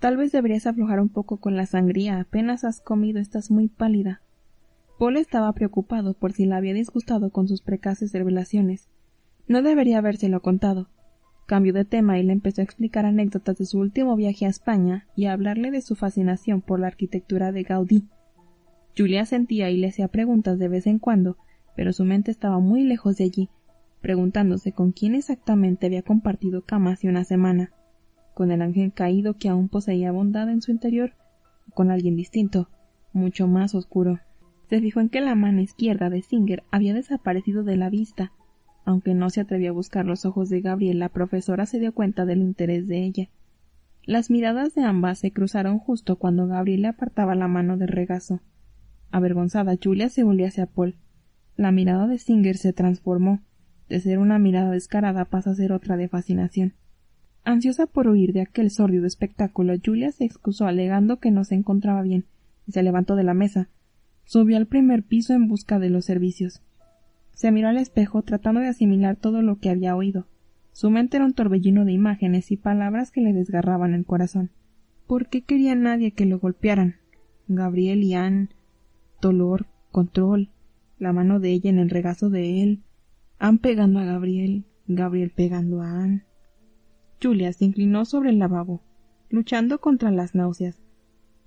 Tal 0.00 0.16
vez 0.16 0.30
deberías 0.30 0.66
aflojar 0.66 1.00
un 1.00 1.08
poco 1.08 1.38
con 1.38 1.56
la 1.56 1.66
sangría. 1.66 2.20
Apenas 2.20 2.64
has 2.64 2.80
comido, 2.80 3.18
estás 3.18 3.50
muy 3.50 3.68
pálida. 3.68 4.22
Paul 4.98 5.16
estaba 5.16 5.52
preocupado 5.52 6.14
por 6.14 6.32
si 6.32 6.46
la 6.46 6.56
había 6.56 6.74
disgustado 6.74 7.30
con 7.30 7.48
sus 7.48 7.62
precaces 7.62 8.12
revelaciones. 8.12 8.88
No 9.48 9.62
debería 9.62 9.98
habérselo 9.98 10.40
contado. 10.40 10.88
Cambió 11.46 11.72
de 11.72 11.84
tema 11.84 12.18
y 12.18 12.22
le 12.22 12.32
empezó 12.32 12.60
a 12.60 12.64
explicar 12.64 13.06
anécdotas 13.06 13.58
de 13.58 13.66
su 13.66 13.78
último 13.78 14.14
viaje 14.14 14.46
a 14.46 14.50
España 14.50 15.06
y 15.16 15.24
a 15.24 15.32
hablarle 15.32 15.70
de 15.70 15.80
su 15.80 15.96
fascinación 15.96 16.60
por 16.60 16.78
la 16.78 16.88
arquitectura 16.88 17.50
de 17.50 17.62
Gaudí. 17.62 18.08
Julia 18.96 19.24
sentía 19.24 19.70
y 19.70 19.78
le 19.78 19.88
hacía 19.88 20.08
preguntas 20.08 20.58
de 20.58 20.68
vez 20.68 20.86
en 20.86 20.98
cuando, 20.98 21.38
pero 21.74 21.92
su 21.92 22.04
mente 22.04 22.30
estaba 22.30 22.58
muy 22.58 22.82
lejos 22.84 23.16
de 23.16 23.24
allí, 23.24 23.48
preguntándose 24.00 24.72
con 24.72 24.92
quién 24.92 25.14
exactamente 25.14 25.86
había 25.86 26.02
compartido 26.02 26.62
cama 26.62 26.92
hace 26.92 27.08
una 27.08 27.24
semana 27.24 27.72
con 28.38 28.52
el 28.52 28.62
ángel 28.62 28.92
caído 28.92 29.34
que 29.34 29.48
aún 29.48 29.68
poseía 29.68 30.12
bondad 30.12 30.48
en 30.48 30.62
su 30.62 30.70
interior, 30.70 31.14
o 31.68 31.74
con 31.74 31.90
alguien 31.90 32.14
distinto, 32.14 32.68
mucho 33.12 33.48
más 33.48 33.74
oscuro. 33.74 34.20
Se 34.70 34.80
fijó 34.80 35.00
en 35.00 35.08
que 35.08 35.20
la 35.20 35.34
mano 35.34 35.60
izquierda 35.60 36.08
de 36.08 36.22
Singer 36.22 36.62
había 36.70 36.94
desaparecido 36.94 37.64
de 37.64 37.76
la 37.76 37.90
vista, 37.90 38.30
Aunque 38.84 39.12
no 39.12 39.28
se 39.28 39.40
atrevió 39.40 39.70
a 39.70 39.74
buscar 39.74 40.06
los 40.06 40.24
ojos 40.24 40.50
de 40.50 40.60
Gabriel, 40.60 41.00
la 41.00 41.08
profesora 41.08 41.66
se 41.66 41.80
dio 41.80 41.92
cuenta 41.92 42.26
del 42.26 42.38
interés 42.38 42.86
de 42.86 43.02
ella. 43.02 43.28
Las 44.04 44.30
miradas 44.30 44.72
de 44.76 44.84
ambas 44.84 45.18
se 45.18 45.32
cruzaron 45.32 45.80
justo 45.80 46.14
cuando 46.14 46.46
Gabriel 46.46 46.82
le 46.82 46.88
apartaba 46.88 47.34
la 47.34 47.48
mano 47.48 47.76
del 47.76 47.88
regazo. 47.88 48.40
Avergonzada, 49.10 49.76
Julia 49.82 50.10
se 50.10 50.22
volvió 50.22 50.46
hacia 50.46 50.66
Paul. 50.66 50.94
La 51.56 51.72
mirada 51.72 52.06
de 52.06 52.18
Singer 52.18 52.56
se 52.56 52.72
transformó. 52.72 53.40
De 53.88 53.98
ser 53.98 54.20
una 54.20 54.38
mirada 54.38 54.70
descarada 54.70 55.24
pasa 55.24 55.50
a 55.50 55.54
ser 55.56 55.72
otra 55.72 55.96
de 55.96 56.08
fascinación. 56.08 56.74
Ansiosa 57.44 57.86
por 57.86 58.08
huir 58.08 58.32
de 58.32 58.42
aquel 58.42 58.70
sórdido 58.70 59.06
espectáculo, 59.06 59.74
Julia 59.82 60.12
se 60.12 60.24
excusó 60.24 60.66
alegando 60.66 61.18
que 61.18 61.30
no 61.30 61.44
se 61.44 61.54
encontraba 61.54 62.02
bien, 62.02 62.26
y 62.66 62.72
se 62.72 62.82
levantó 62.82 63.16
de 63.16 63.24
la 63.24 63.34
mesa. 63.34 63.68
Subió 64.24 64.56
al 64.56 64.66
primer 64.66 65.02
piso 65.02 65.32
en 65.32 65.48
busca 65.48 65.78
de 65.78 65.90
los 65.90 66.04
servicios. 66.04 66.62
Se 67.32 67.50
miró 67.52 67.68
al 67.68 67.78
espejo 67.78 68.22
tratando 68.22 68.60
de 68.60 68.66
asimilar 68.66 69.16
todo 69.16 69.42
lo 69.42 69.58
que 69.58 69.70
había 69.70 69.96
oído. 69.96 70.26
Su 70.72 70.90
mente 70.90 71.16
era 71.16 71.26
un 71.26 71.32
torbellino 71.32 71.84
de 71.84 71.92
imágenes 71.92 72.50
y 72.50 72.56
palabras 72.56 73.10
que 73.10 73.20
le 73.20 73.32
desgarraban 73.32 73.94
el 73.94 74.04
corazón. 74.04 74.50
¿Por 75.06 75.28
qué 75.28 75.42
quería 75.42 75.74
nadie 75.74 76.12
que 76.12 76.26
lo 76.26 76.38
golpearan? 76.38 76.96
Gabriel 77.46 78.02
y 78.04 78.14
Anne. 78.14 78.48
Dolor, 79.22 79.66
control, 79.90 80.50
la 80.98 81.12
mano 81.12 81.40
de 81.40 81.50
ella 81.52 81.70
en 81.70 81.78
el 81.78 81.90
regazo 81.90 82.28
de 82.28 82.62
él. 82.62 82.82
Anne 83.38 83.58
pegando 83.58 84.00
a 84.00 84.04
Gabriel, 84.04 84.66
Gabriel 84.86 85.32
pegando 85.34 85.80
a 85.80 86.02
Anne. 86.02 86.24
Julia 87.20 87.52
se 87.52 87.64
inclinó 87.64 88.04
sobre 88.04 88.30
el 88.30 88.38
lavabo, 88.38 88.82
luchando 89.28 89.80
contra 89.80 90.10
las 90.10 90.34
náuseas. 90.34 90.80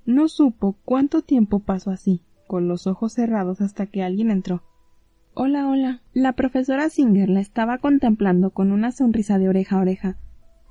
No 0.06 0.28
supo 0.28 0.78
cuánto 0.84 1.22
tiempo 1.22 1.60
pasó 1.60 1.92
así, 1.92 2.24
con 2.48 2.68
los 2.68 2.88
ojos 2.88 3.14
cerrados 3.14 3.62
hasta 3.62 3.86
que 3.86 4.04
alguien 4.04 4.32
entró. 4.32 4.64
Hola, 5.34 5.70
hola. 5.70 6.02
La 6.14 6.34
profesora 6.34 6.90
Singer 6.90 7.30
la 7.30 7.40
estaba 7.40 7.78
contemplando 7.78 8.50
con 8.50 8.72
una 8.72 8.92
sonrisa 8.92 9.38
de 9.38 9.48
oreja 9.48 9.78
a 9.78 9.82
oreja, 9.82 10.18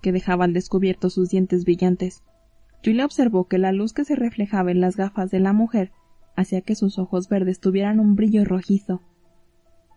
que 0.02 0.12
dejaba 0.12 0.44
al 0.44 0.52
descubierto 0.52 1.08
sus 1.08 1.30
dientes 1.30 1.64
brillantes. 1.64 2.22
Julia 2.84 3.06
observó 3.06 3.48
que 3.48 3.58
la 3.58 3.72
luz 3.72 3.92
que 3.92 4.04
se 4.04 4.16
reflejaba 4.16 4.70
en 4.70 4.80
las 4.80 4.96
gafas 4.96 5.30
de 5.30 5.40
la 5.40 5.52
mujer 5.52 5.92
hacía 6.36 6.60
que 6.60 6.74
sus 6.74 6.98
ojos 6.98 7.28
verdes 7.28 7.60
tuvieran 7.60 8.00
un 8.00 8.16
brillo 8.16 8.44
rojizo. 8.44 9.00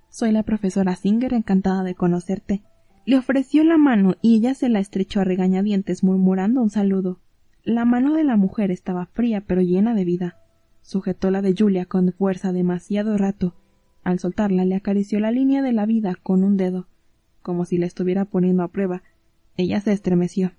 Soy 0.09 0.31
la 0.31 0.43
profesora 0.43 0.95
Singer, 0.95 1.33
encantada 1.33 1.83
de 1.83 1.95
conocerte. 1.95 2.63
Le 3.05 3.17
ofreció 3.17 3.63
la 3.63 3.77
mano 3.77 4.15
y 4.21 4.37
ella 4.37 4.53
se 4.53 4.69
la 4.69 4.79
estrechó 4.79 5.21
a 5.21 5.23
regañadientes 5.23 6.03
murmurando 6.03 6.61
un 6.61 6.69
saludo. 6.69 7.19
La 7.63 7.85
mano 7.85 8.13
de 8.13 8.23
la 8.23 8.37
mujer 8.37 8.71
estaba 8.71 9.05
fría 9.07 9.41
pero 9.41 9.61
llena 9.61 9.93
de 9.93 10.05
vida. 10.05 10.37
Sujetó 10.81 11.31
la 11.31 11.41
de 11.41 11.55
Julia 11.57 11.85
con 11.85 12.11
fuerza 12.13 12.51
demasiado 12.51 13.17
rato 13.17 13.55
al 14.03 14.19
soltarla 14.19 14.65
le 14.65 14.75
acarició 14.75 15.19
la 15.19 15.31
línea 15.31 15.61
de 15.61 15.73
la 15.73 15.85
vida 15.85 16.15
con 16.21 16.43
un 16.43 16.57
dedo, 16.57 16.87
como 17.41 17.65
si 17.65 17.77
la 17.77 17.85
estuviera 17.85 18.25
poniendo 18.25 18.63
a 18.63 18.67
prueba. 18.67 19.01
Ella 19.55 19.79
se 19.79 19.93
estremeció. 19.93 20.51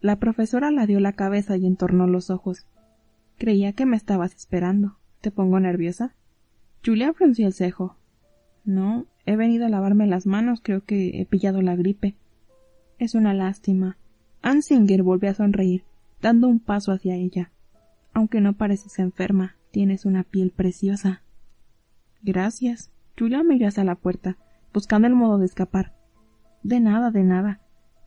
La 0.00 0.18
profesora 0.18 0.70
la 0.70 0.86
dio 0.86 0.98
la 0.98 1.12
cabeza 1.12 1.56
y 1.56 1.66
entornó 1.66 2.06
los 2.06 2.30
ojos. 2.30 2.66
Creía 3.38 3.72
que 3.72 3.86
me 3.86 3.96
estabas 3.96 4.34
esperando. 4.34 4.98
¿Te 5.20 5.30
pongo 5.30 5.60
nerviosa? 5.60 6.16
Julia 6.84 7.12
frunció 7.12 7.46
el 7.46 7.52
cejo. 7.52 7.96
No, 8.64 9.06
he 9.26 9.36
venido 9.36 9.66
a 9.66 9.68
lavarme 9.68 10.06
las 10.06 10.26
manos, 10.26 10.60
creo 10.62 10.84
que 10.84 11.20
he 11.20 11.26
pillado 11.26 11.62
la 11.62 11.76
gripe. 11.76 12.16
Es 12.98 13.14
una 13.14 13.34
lástima. 13.34 13.98
Ansinger 14.42 15.02
volvió 15.02 15.30
a 15.30 15.34
sonreír, 15.34 15.84
dando 16.20 16.48
un 16.48 16.60
paso 16.60 16.92
hacia 16.92 17.14
ella. 17.14 17.50
Aunque 18.12 18.40
no 18.40 18.54
pareces 18.54 18.98
enferma, 18.98 19.56
tienes 19.70 20.04
una 20.04 20.22
piel 20.24 20.50
preciosa. 20.50 21.22
Gracias. 22.22 22.90
Julia 23.18 23.42
miró 23.42 23.68
hacia 23.68 23.84
la 23.84 23.94
puerta, 23.94 24.36
buscando 24.72 25.06
el 25.06 25.14
modo 25.14 25.38
de 25.38 25.46
escapar. 25.46 25.92
De 26.62 26.80
nada, 26.80 27.10
de 27.10 27.24
nada. 27.24 27.60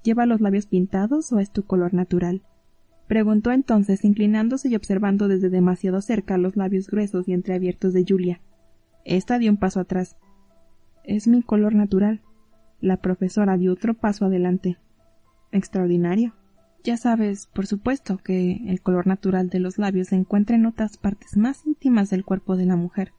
¿Lleva 0.04 0.26
los 0.26 0.42
labios 0.42 0.68
pintados 0.68 1.32
o 1.32 1.40
es 1.40 1.52
tu 1.52 1.64
color 1.64 1.94
natural? 1.94 2.44
Preguntó 3.08 3.52
entonces, 3.52 4.04
inclinándose 4.04 4.70
y 4.70 4.76
observando 4.76 5.28
desde 5.28 5.50
demasiado 5.50 6.02
cerca 6.02 6.38
los 6.38 6.56
labios 6.56 6.88
gruesos 6.88 7.28
y 7.28 7.34
entreabiertos 7.34 7.94
de 7.94 8.06
Julia. 8.08 8.42
Esta 9.04 9.38
dio 9.38 9.52
un 9.52 9.58
paso 9.58 9.80
atrás. 9.80 10.18
Es 11.08 11.28
mi 11.28 11.44
color 11.44 11.76
natural. 11.76 12.22
La 12.82 12.98
profesora 12.98 13.58
dio 13.58 13.74
otro 13.74 13.94
paso 13.94 14.26
adelante. 14.26 14.78
Extraordinario. 15.52 16.34
Ya 16.84 16.98
sabes, 16.98 17.48
por 17.48 17.68
supuesto, 17.68 18.18
que 18.18 18.62
el 18.68 18.82
color 18.82 19.06
natural 19.06 19.50
de 19.50 19.60
los 19.60 19.78
labios 19.78 20.08
se 20.08 20.16
encuentra 20.16 20.56
en 20.56 20.66
otras 20.66 20.98
partes 20.98 21.38
más 21.38 21.66
íntimas 21.66 22.10
del 22.10 22.26
cuerpo 22.26 22.58
de 22.58 22.66
la 22.66 22.76
mujer. 22.76 23.14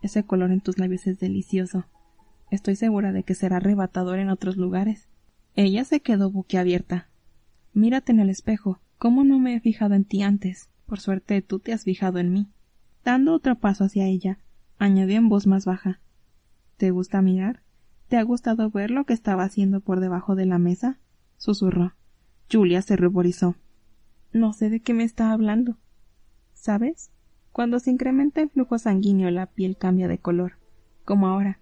Ese 0.00 0.24
color 0.24 0.50
en 0.50 0.62
tus 0.62 0.78
labios 0.78 1.06
es 1.06 1.18
delicioso. 1.18 1.84
Estoy 2.50 2.74
segura 2.76 3.12
de 3.12 3.22
que 3.22 3.34
será 3.34 3.56
arrebatador 3.56 4.18
en 4.18 4.30
otros 4.30 4.56
lugares. 4.56 5.08
Ella 5.56 5.84
se 5.84 6.00
quedó 6.00 6.30
boquiabierta. 6.30 7.08
Mírate 7.74 8.12
en 8.12 8.20
el 8.20 8.30
espejo. 8.30 8.80
¿Cómo 8.96 9.24
no 9.24 9.38
me 9.38 9.54
he 9.54 9.60
fijado 9.60 9.94
en 9.94 10.04
ti 10.04 10.22
antes? 10.22 10.70
Por 10.86 11.00
suerte 11.00 11.42
tú 11.42 11.58
te 11.58 11.74
has 11.74 11.84
fijado 11.84 12.18
en 12.18 12.32
mí. 12.32 12.48
Dando 13.04 13.34
otro 13.34 13.56
paso 13.56 13.84
hacia 13.84 14.06
ella, 14.06 14.38
añadió 14.78 15.16
en 15.16 15.28
voz 15.28 15.46
más 15.46 15.66
baja. 15.66 16.00
¿Te 16.76 16.90
gusta 16.90 17.22
mirar? 17.22 17.62
¿Te 18.08 18.16
ha 18.16 18.22
gustado 18.22 18.70
ver 18.70 18.90
lo 18.90 19.04
que 19.04 19.12
estaba 19.12 19.44
haciendo 19.44 19.80
por 19.80 20.00
debajo 20.00 20.34
de 20.34 20.46
la 20.46 20.58
mesa? 20.58 20.98
susurró. 21.36 21.94
Julia 22.50 22.82
se 22.82 22.96
ruborizó. 22.96 23.56
No 24.32 24.52
sé 24.52 24.70
de 24.70 24.80
qué 24.80 24.94
me 24.94 25.04
está 25.04 25.30
hablando. 25.32 25.78
¿Sabes? 26.52 27.10
Cuando 27.52 27.78
se 27.78 27.90
incrementa 27.90 28.40
el 28.40 28.50
flujo 28.50 28.78
sanguíneo 28.78 29.30
la 29.30 29.46
piel 29.46 29.76
cambia 29.76 30.08
de 30.08 30.18
color, 30.18 30.54
como 31.04 31.28
ahora. 31.28 31.60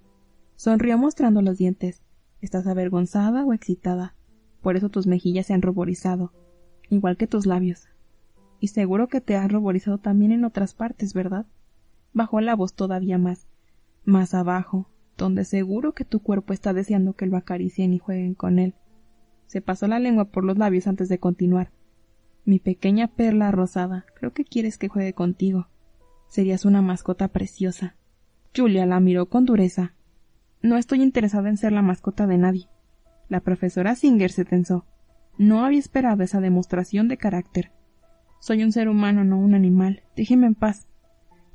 Sonrió 0.57 0.97
mostrando 0.97 1.43
los 1.43 1.59
dientes. 1.59 2.03
¿Estás 2.41 2.67
avergonzada 2.67 3.45
o 3.45 3.53
excitada? 3.53 4.15
Por 4.63 4.77
eso 4.77 4.89
tus 4.89 5.07
mejillas 5.07 5.47
se 5.47 5.55
han 5.55 5.63
ruborizado, 5.63 6.33
igual 6.89 7.17
que 7.17 7.27
tus 7.27 7.47
labios. 7.47 7.89
Y 8.61 8.69
seguro 8.69 9.09
que 9.09 9.21
te 9.21 9.37
has 9.37 9.51
ruborizado 9.51 9.99
también 9.99 10.33
en 10.33 10.45
otras 10.45 10.73
partes, 10.73 11.13
¿verdad? 11.13 11.47
Bajó 12.15 12.41
la 12.41 12.55
voz 12.55 12.75
todavía 12.75 13.19
más, 13.19 13.47
más 14.05 14.35
abajo, 14.35 14.89
donde 15.23 15.45
seguro 15.45 15.93
que 15.93 16.05
tu 16.05 16.21
cuerpo 16.21 16.53
está 16.53 16.73
deseando 16.73 17.13
que 17.13 17.27
lo 17.27 17.37
acaricien 17.37 17.95
y 17.95 17.99
jueguen 17.99 18.35
con 18.35 18.59
él. 18.59 18.75
Se 19.47 19.61
pasó 19.61 19.87
la 19.87 20.01
lengua 20.01 20.27
por 20.27 20.45
los 20.45 20.59
labios 20.59 20.89
antes 20.89 21.09
de 21.09 21.19
continuar. 21.19 21.71
Mi 22.45 22.59
pequeña 22.59 23.07
perla 23.07 23.53
rosada, 23.53 24.05
creo 24.17 24.33
que 24.33 24.45
quieres 24.45 24.79
que 24.79 24.89
juegue 24.89 25.13
contigo. 25.13 25.69
Serías 26.27 26.65
una 26.65 26.83
mascota 26.83 27.29
preciosa. 27.29 27.95
Julia 28.57 28.85
la 28.85 28.99
miró 28.99 29.27
con 29.27 29.45
dureza. 29.45 29.95
No 30.61 30.77
estoy 30.77 31.03
interesada 31.03 31.49
en 31.49 31.57
ser 31.57 31.71
la 31.71 31.83
mascota 31.83 32.27
de 32.27 32.39
nadie. 32.39 32.69
La 33.29 33.41
profesora 33.41 33.95
Singer 33.95 34.33
se 34.33 34.45
tensó. 34.45 34.87
No 35.39 35.65
había 35.65 35.79
esperado 35.79 36.25
esa 36.25 36.41
demostración 36.41 37.07
de 37.07 37.17
carácter. 37.17 37.71
Soy 38.41 38.65
un 38.65 38.73
ser 38.73 38.89
humano, 38.89 39.23
no 39.23 39.39
un 39.39 39.55
animal. 39.55 40.03
Déjeme 40.17 40.49
en 40.49 40.57
paz. 40.57 40.89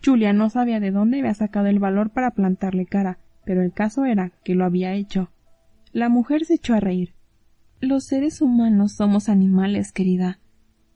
Julia 0.02 0.32
no 0.32 0.50
sabía 0.50 0.80
de 0.80 0.92
dónde 0.92 1.20
había 1.20 1.34
sacado 1.34 1.68
el 1.68 1.80
valor 1.80 2.12
para 2.12 2.32
plantarle 2.32 2.86
cara, 2.86 3.20
pero 3.48 3.64
el 3.64 3.74
caso 3.74 4.06
era 4.06 4.32
que 4.44 4.54
lo 4.54 4.64
había 4.64 4.94
hecho. 4.94 5.32
La 5.92 6.08
mujer 6.08 6.46
se 6.46 6.54
echó 6.54 6.76
a 6.76 6.80
reír. 6.80 7.16
Los 7.80 8.04
seres 8.04 8.44
humanos 8.44 8.92
somos 8.92 9.28
animales, 9.28 9.92
querida. 9.92 10.40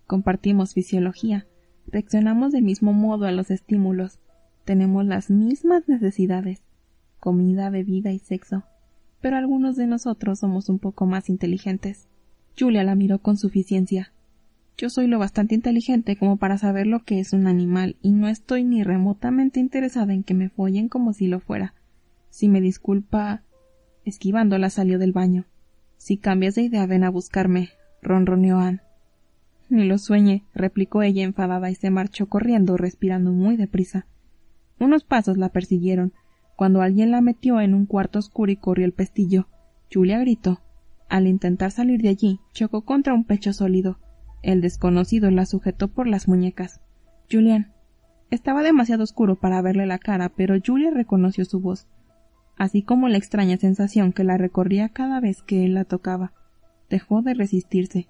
Compartimos 0.05 0.75
fisiología, 0.75 1.47
Reaccionamos 1.87 2.51
del 2.51 2.63
mismo 2.63 2.93
modo 2.93 3.25
a 3.25 3.31
los 3.31 3.51
estímulos. 3.51 4.19
Tenemos 4.65 5.05
las 5.05 5.29
mismas 5.29 5.87
necesidades 5.89 6.61
comida, 7.19 7.69
bebida 7.69 8.11
y 8.11 8.19
sexo. 8.19 8.63
Pero 9.21 9.37
algunos 9.37 9.75
de 9.75 9.87
nosotros 9.87 10.39
somos 10.39 10.67
un 10.67 10.79
poco 10.79 11.05
más 11.05 11.29
inteligentes. 11.29 12.09
Julia 12.59 12.83
la 12.83 12.95
miró 12.95 13.19
con 13.19 13.37
suficiencia. 13.37 14.11
Yo 14.75 14.89
soy 14.89 15.05
lo 15.05 15.19
bastante 15.19 15.53
inteligente 15.53 16.17
como 16.17 16.37
para 16.37 16.57
saber 16.57 16.87
lo 16.87 17.03
que 17.03 17.19
es 17.19 17.31
un 17.31 17.45
animal 17.45 17.97
y 18.01 18.11
no 18.11 18.27
estoy 18.27 18.63
ni 18.63 18.83
remotamente 18.83 19.59
interesada 19.59 20.13
en 20.13 20.23
que 20.23 20.33
me 20.33 20.49
follen 20.49 20.89
como 20.89 21.13
si 21.13 21.27
lo 21.27 21.39
fuera. 21.39 21.75
Si 22.31 22.47
me 22.49 22.61
disculpa. 22.61 23.43
Esquivándola 24.03 24.71
salió 24.71 24.97
del 24.97 25.11
baño. 25.11 25.45
Si 25.97 26.17
cambias 26.17 26.55
de 26.55 26.63
idea 26.63 26.87
ven 26.87 27.03
a 27.03 27.11
buscarme, 27.11 27.69
ronroneó 28.01 28.57
Anne. 28.57 28.81
Ni 29.69 29.85
lo 29.85 29.99
sueñe, 29.99 30.43
replicó 30.55 31.03
ella 31.03 31.23
enfadada 31.23 31.69
y 31.69 31.75
se 31.75 31.91
marchó 31.91 32.27
corriendo, 32.27 32.77
respirando 32.77 33.31
muy 33.31 33.57
deprisa. 33.57 34.07
Unos 34.79 35.03
pasos 35.03 35.37
la 35.37 35.49
persiguieron, 35.49 36.13
cuando 36.55 36.81
alguien 36.81 37.11
la 37.11 37.21
metió 37.21 37.61
en 37.61 37.75
un 37.75 37.85
cuarto 37.85 38.17
oscuro 38.17 38.51
y 38.51 38.55
corrió 38.55 38.85
el 38.85 38.93
pestillo. 38.93 39.47
Julia 39.93 40.17
gritó. 40.19 40.61
Al 41.09 41.27
intentar 41.27 41.71
salir 41.71 42.01
de 42.01 42.09
allí, 42.09 42.39
chocó 42.53 42.81
contra 42.81 43.13
un 43.13 43.25
pecho 43.25 43.53
sólido. 43.53 43.99
El 44.41 44.61
desconocido 44.61 45.29
la 45.29 45.45
sujetó 45.45 45.89
por 45.89 46.07
las 46.07 46.27
muñecas. 46.27 46.81
Julián. 47.29 47.73
Estaba 48.31 48.63
demasiado 48.63 49.03
oscuro 49.03 49.35
para 49.35 49.61
verle 49.61 49.85
la 49.85 49.99
cara, 49.99 50.29
pero 50.29 50.55
Julia 50.65 50.89
reconoció 50.89 51.45
su 51.45 51.59
voz, 51.59 51.87
así 52.61 52.83
como 52.83 53.09
la 53.09 53.17
extraña 53.17 53.57
sensación 53.57 54.13
que 54.13 54.23
la 54.23 54.37
recorría 54.37 54.89
cada 54.89 55.19
vez 55.19 55.41
que 55.41 55.65
él 55.65 55.73
la 55.73 55.83
tocaba. 55.83 56.31
Dejó 56.91 57.23
de 57.23 57.33
resistirse. 57.33 58.07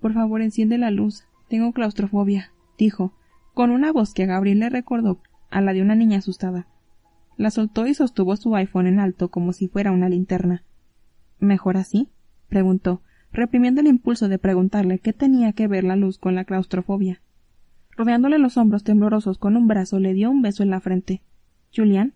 Por 0.00 0.14
favor, 0.14 0.42
enciende 0.42 0.78
la 0.78 0.90
luz. 0.90 1.28
Tengo 1.48 1.72
claustrofobia, 1.72 2.50
dijo, 2.76 3.14
con 3.54 3.70
una 3.70 3.92
voz 3.92 4.14
que 4.14 4.24
a 4.24 4.26
Gabriel 4.26 4.58
le 4.58 4.68
recordó 4.68 5.20
a 5.48 5.60
la 5.60 5.74
de 5.74 5.80
una 5.80 5.94
niña 5.94 6.18
asustada. 6.18 6.66
La 7.36 7.52
soltó 7.52 7.86
y 7.86 7.94
sostuvo 7.94 8.34
su 8.34 8.52
iPhone 8.56 8.88
en 8.88 8.98
alto 8.98 9.30
como 9.30 9.52
si 9.52 9.68
fuera 9.68 9.92
una 9.92 10.08
linterna. 10.08 10.64
¿Mejor 11.38 11.76
así? 11.76 12.08
preguntó, 12.48 13.02
reprimiendo 13.30 13.80
el 13.80 13.86
impulso 13.86 14.28
de 14.28 14.40
preguntarle 14.40 14.98
qué 14.98 15.12
tenía 15.12 15.52
que 15.52 15.68
ver 15.68 15.84
la 15.84 15.94
luz 15.94 16.18
con 16.18 16.34
la 16.34 16.44
claustrofobia. 16.44 17.22
Rodeándole 17.96 18.40
los 18.40 18.56
hombros 18.56 18.82
temblorosos 18.82 19.38
con 19.38 19.56
un 19.56 19.68
brazo, 19.68 20.00
le 20.00 20.14
dio 20.14 20.32
un 20.32 20.42
beso 20.42 20.64
en 20.64 20.70
la 20.70 20.80
frente. 20.80 21.22
¿Julián? 21.72 22.14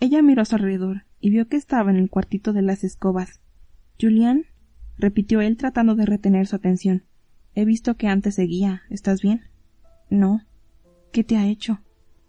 Ella 0.00 0.22
miró 0.22 0.42
a 0.42 0.44
su 0.44 0.56
alrededor 0.56 1.04
y 1.20 1.30
vio 1.30 1.48
que 1.48 1.56
estaba 1.56 1.90
en 1.90 1.96
el 1.96 2.10
cuartito 2.10 2.52
de 2.52 2.62
las 2.62 2.84
escobas. 2.84 3.40
¿Julián? 4.00 4.46
repitió 4.96 5.40
él 5.40 5.56
tratando 5.56 5.94
de 5.94 6.06
retener 6.06 6.46
su 6.46 6.56
atención. 6.56 7.04
He 7.54 7.64
visto 7.64 7.96
que 7.96 8.08
antes 8.08 8.34
seguía. 8.34 8.82
¿Estás 8.90 9.22
bien? 9.22 9.42
No. 10.10 10.42
¿Qué 11.12 11.24
te 11.24 11.36
ha 11.36 11.46
hecho? 11.46 11.80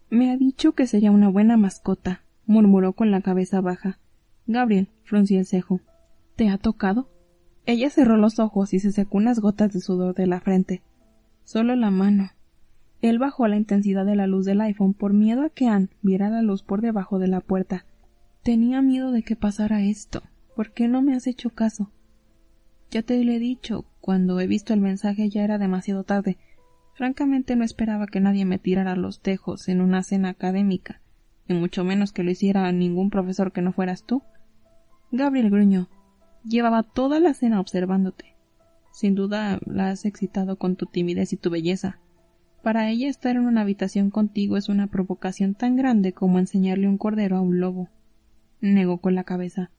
Me 0.09 0.31
ha 0.31 0.37
dicho 0.37 0.73
que 0.73 0.87
sería 0.87 1.11
una 1.11 1.29
buena 1.29 1.57
mascota, 1.57 2.23
murmuró 2.45 2.93
con 2.93 3.11
la 3.11 3.21
cabeza 3.21 3.59
baja. 3.61 3.99
Gabriel 4.45 4.89
frunció 5.03 5.39
el 5.39 5.45
cejo. 5.45 5.81
¿Te 6.35 6.49
ha 6.49 6.57
tocado? 6.57 7.09
Ella 7.65 7.89
cerró 7.89 8.15
los 8.17 8.37
ojos 8.39 8.73
y 8.73 8.79
se 8.79 8.91
secó 8.91 9.17
unas 9.17 9.39
gotas 9.39 9.73
de 9.73 9.81
sudor 9.81 10.13
de 10.13 10.27
la 10.27 10.39
frente. 10.39 10.83
Solo 11.43 11.75
la 11.75 11.89
mano. 11.89 12.29
Él 13.01 13.19
bajó 13.19 13.47
la 13.47 13.57
intensidad 13.57 14.05
de 14.05 14.15
la 14.15 14.27
luz 14.27 14.45
del 14.45 14.61
iPhone 14.61 14.93
por 14.93 15.13
miedo 15.13 15.43
a 15.43 15.49
que 15.49 15.67
Anne 15.67 15.89
viera 16.01 16.29
la 16.29 16.41
luz 16.41 16.63
por 16.63 16.81
debajo 16.81 17.19
de 17.19 17.27
la 17.27 17.41
puerta. 17.41 17.85
Tenía 18.43 18.81
miedo 18.81 19.11
de 19.11 19.23
que 19.23 19.35
pasara 19.35 19.83
esto. 19.83 20.23
¿Por 20.55 20.71
qué 20.71 20.87
no 20.87 21.01
me 21.01 21.15
has 21.15 21.27
hecho 21.27 21.49
caso? 21.49 21.91
Ya 22.91 23.01
te 23.01 23.21
lo 23.23 23.31
he 23.31 23.39
dicho, 23.39 23.85
cuando 23.99 24.39
he 24.39 24.47
visto 24.47 24.73
el 24.73 24.79
mensaje 24.79 25.29
ya 25.29 25.43
era 25.43 25.57
demasiado 25.57 26.03
tarde. 26.03 26.37
Francamente 26.93 27.55
no 27.55 27.65
esperaba 27.65 28.07
que 28.07 28.21
nadie 28.21 28.45
me 28.45 28.57
tirara 28.57 28.95
los 28.95 29.19
tejos 29.19 29.67
en 29.67 29.81
una 29.81 30.01
cena 30.01 30.29
académica, 30.29 31.01
y 31.47 31.53
mucho 31.53 31.83
menos 31.83 32.13
que 32.13 32.23
lo 32.23 32.31
hiciera 32.31 32.71
ningún 32.71 33.09
profesor 33.09 33.51
que 33.51 33.61
no 33.61 33.73
fueras 33.73 34.03
tú. 34.03 34.23
Gabriel 35.11 35.49
gruñó. 35.49 35.89
Llevaba 36.43 36.83
toda 36.83 37.19
la 37.19 37.33
cena 37.33 37.59
observándote. 37.59 38.35
Sin 38.93 39.13
duda 39.13 39.59
la 39.65 39.89
has 39.89 40.05
excitado 40.05 40.57
con 40.57 40.77
tu 40.77 40.85
timidez 40.85 41.33
y 41.33 41.37
tu 41.37 41.49
belleza. 41.49 41.99
Para 42.65 42.89
ella 42.89 43.09
estar 43.09 43.35
en 43.35 43.45
una 43.45 43.61
habitación 43.61 44.09
contigo 44.09 44.57
es 44.57 44.69
una 44.69 44.87
provocación 44.87 45.53
tan 45.53 45.75
grande 45.75 46.13
como 46.13 46.39
enseñarle 46.39 46.87
un 46.87 46.97
cordero 46.97 47.37
a 47.37 47.41
un 47.41 47.59
lobo. 47.59 47.89
Negó 48.59 48.97
con 48.97 49.13
la 49.13 49.23
cabeza. 49.23 49.69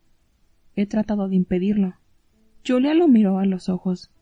He 0.76 0.86
tratado 0.86 1.28
de 1.28 1.34
impedirlo. 1.34 1.94
Julia 2.64 2.94
lo 2.94 3.08
miró 3.08 3.40
a 3.40 3.44
los 3.44 3.68
ojos. 3.68 4.12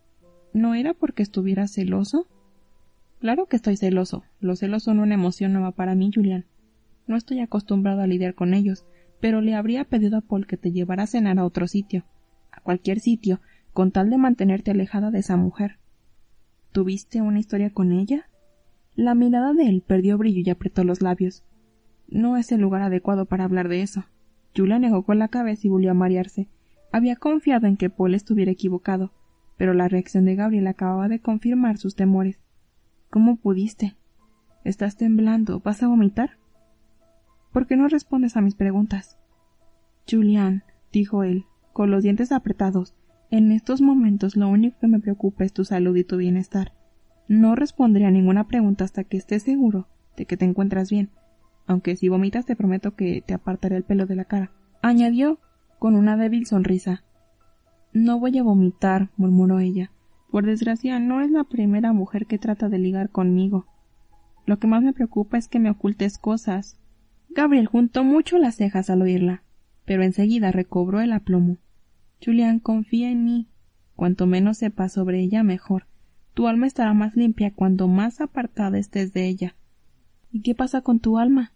¿No 0.55 0.75
era 0.75 0.95
porque 0.95 1.23
estuviera 1.23 1.69
celoso? 1.69 2.27
Claro 3.21 3.45
que 3.49 3.57
estoy 3.57 3.77
celoso. 3.77 4.25
Los 4.41 4.61
celos 4.61 4.85
son 4.85 4.99
una 4.99 5.13
emoción 5.13 5.53
nueva 5.53 5.73
para 5.73 5.95
mí, 5.95 6.11
Julián. 6.15 6.47
No 7.07 7.17
estoy 7.17 7.41
acostumbrado 7.41 8.01
a 8.01 8.07
lidiar 8.07 8.35
con 8.35 8.55
ellos, 8.55 8.87
pero 9.21 9.43
le 9.43 9.55
habría 9.55 9.85
pedido 9.85 10.17
a 10.17 10.23
Paul 10.23 10.47
que 10.47 10.57
te 10.57 10.73
llevara 10.73 11.03
a 11.03 11.07
cenar 11.07 11.39
a 11.39 11.45
otro 11.45 11.69
sitio, 11.69 12.07
a 12.51 12.63
cualquier 12.63 13.01
sitio, 13.01 13.43
con 13.75 13.91
tal 13.91 14.09
de 14.09 14.17
mantenerte 14.17 14.71
alejada 14.71 15.11
de 15.11 15.19
esa 15.19 15.37
mujer. 15.37 15.77
¿Tuviste 16.73 17.21
una 17.21 17.41
historia 17.41 17.69
con 17.69 17.93
ella? 17.93 18.27
La 18.97 19.15
mirada 19.15 19.53
de 19.55 19.69
él 19.69 19.83
perdió 19.87 20.17
brillo 20.19 20.43
y 20.45 20.51
apretó 20.51 20.85
los 20.85 21.03
labios. 21.03 21.45
No 22.09 22.37
es 22.37 22.53
el 22.53 22.61
lugar 22.61 22.83
adecuado 22.83 23.27
para 23.27 23.45
hablar 23.45 23.69
de 23.69 23.83
eso. 23.83 24.05
Julia 24.57 24.79
negó 24.79 25.03
con 25.03 25.19
la 25.19 25.29
cabeza 25.29 25.67
y 25.67 25.71
volvió 25.71 25.91
a 25.91 25.95
marearse. 25.95 26.49
Había 26.93 27.17
confiado 27.17 27.67
en 27.67 27.77
que 27.77 27.91
Paul 27.91 28.15
estuviera 28.15 28.53
equivocado, 28.53 29.13
pero 29.57 29.75
la 29.75 29.89
reacción 29.89 30.25
de 30.25 30.37
Gabriel 30.37 30.69
acababa 30.69 31.09
de 31.09 31.19
confirmar 31.19 31.77
sus 31.77 31.97
temores. 31.97 32.39
¿Cómo 33.11 33.37
pudiste? 33.37 33.97
Estás 34.63 34.97
temblando. 34.97 35.61
¿Vas 35.61 35.83
a 35.83 35.89
vomitar? 35.89 36.39
¿Por 37.53 37.67
qué 37.67 37.77
no 37.77 37.89
respondes 37.89 38.37
a 38.37 38.41
mis 38.41 38.55
preguntas? 38.55 39.19
Julián, 40.09 40.63
dijo 40.93 41.25
él, 41.25 41.47
con 41.73 41.91
los 41.91 42.05
dientes 42.05 42.31
apretados, 42.31 42.95
en 43.31 43.51
estos 43.51 43.81
momentos 43.81 44.37
lo 44.37 44.49
único 44.49 44.79
que 44.79 44.87
me 44.87 45.01
preocupa 45.01 45.45
es 45.45 45.53
tu 45.53 45.65
salud 45.65 45.97
y 45.97 46.05
tu 46.05 46.17
bienestar. 46.17 46.73
No 47.29 47.57
responderé 47.57 48.07
a 48.07 48.11
ninguna 48.11 48.47
pregunta 48.47 48.85
hasta 48.85 49.05
que 49.05 49.17
estés 49.17 49.43
seguro 49.43 49.89
de 50.17 50.27
que 50.27 50.37
te 50.37 50.45
encuentras 50.45 50.91
bien, 50.91 51.11
aunque 51.67 51.97
si 51.97 52.09
vomitas 52.09 52.45
te 52.45 52.57
prometo 52.57 52.95
que 52.95 53.23
te 53.27 53.35
apartaré 53.35 53.77
el 53.77 53.85
pelo 53.85 54.07
de 54.07 54.17
la 54.17 54.25
cara. 54.25 54.53
Añadió 54.83 55.41
con 55.79 55.97
una 55.97 56.17
débil 56.17 56.47
sonrisa. 56.47 57.03
No 57.93 58.19
voy 58.19 58.37
a 58.39 58.43
vomitar, 58.43 59.11
murmuró 59.17 59.61
ella. 59.61 59.91
Por 60.31 60.45
desgracia, 60.47 60.99
no 60.99 61.21
es 61.21 61.31
la 61.31 61.45
primera 61.45 61.93
mujer 61.93 62.27
que 62.27 62.39
trata 62.39 62.69
de 62.69 62.79
ligar 62.79 63.11
conmigo. 63.11 63.67
Lo 64.47 64.59
que 64.59 64.67
más 64.67 64.83
me 64.83 64.93
preocupa 64.93 65.39
es 65.39 65.49
que 65.49 65.61
me 65.61 65.71
ocultes 65.71 66.19
cosas. 66.19 66.79
Gabriel 67.31 67.67
juntó 67.67 68.05
mucho 68.05 68.37
las 68.39 68.57
cejas 68.57 68.91
al 68.91 69.03
oírla, 69.03 69.43
pero 69.85 70.03
enseguida 70.03 70.53
recobró 70.53 71.01
el 71.01 71.13
aplomo. 71.13 71.59
Julián, 72.23 72.59
confía 72.59 73.11
en 73.11 73.25
mí. 73.25 73.49
Cuanto 73.97 74.27
menos 74.27 74.59
sepas 74.59 74.93
sobre 74.93 75.21
ella, 75.21 75.43
mejor. 75.43 75.87
Tu 76.35 76.49
alma 76.49 76.67
estará 76.67 76.93
más 76.95 77.15
limpia 77.15 77.53
cuando 77.55 77.87
más 77.87 78.21
apartada 78.21 78.79
estés 78.79 79.13
de 79.13 79.29
ella. 79.29 79.55
¿Y 80.33 80.43
qué 80.43 80.55
pasa 80.55 80.81
con 80.81 80.99
tu 80.99 81.19
alma? 81.19 81.53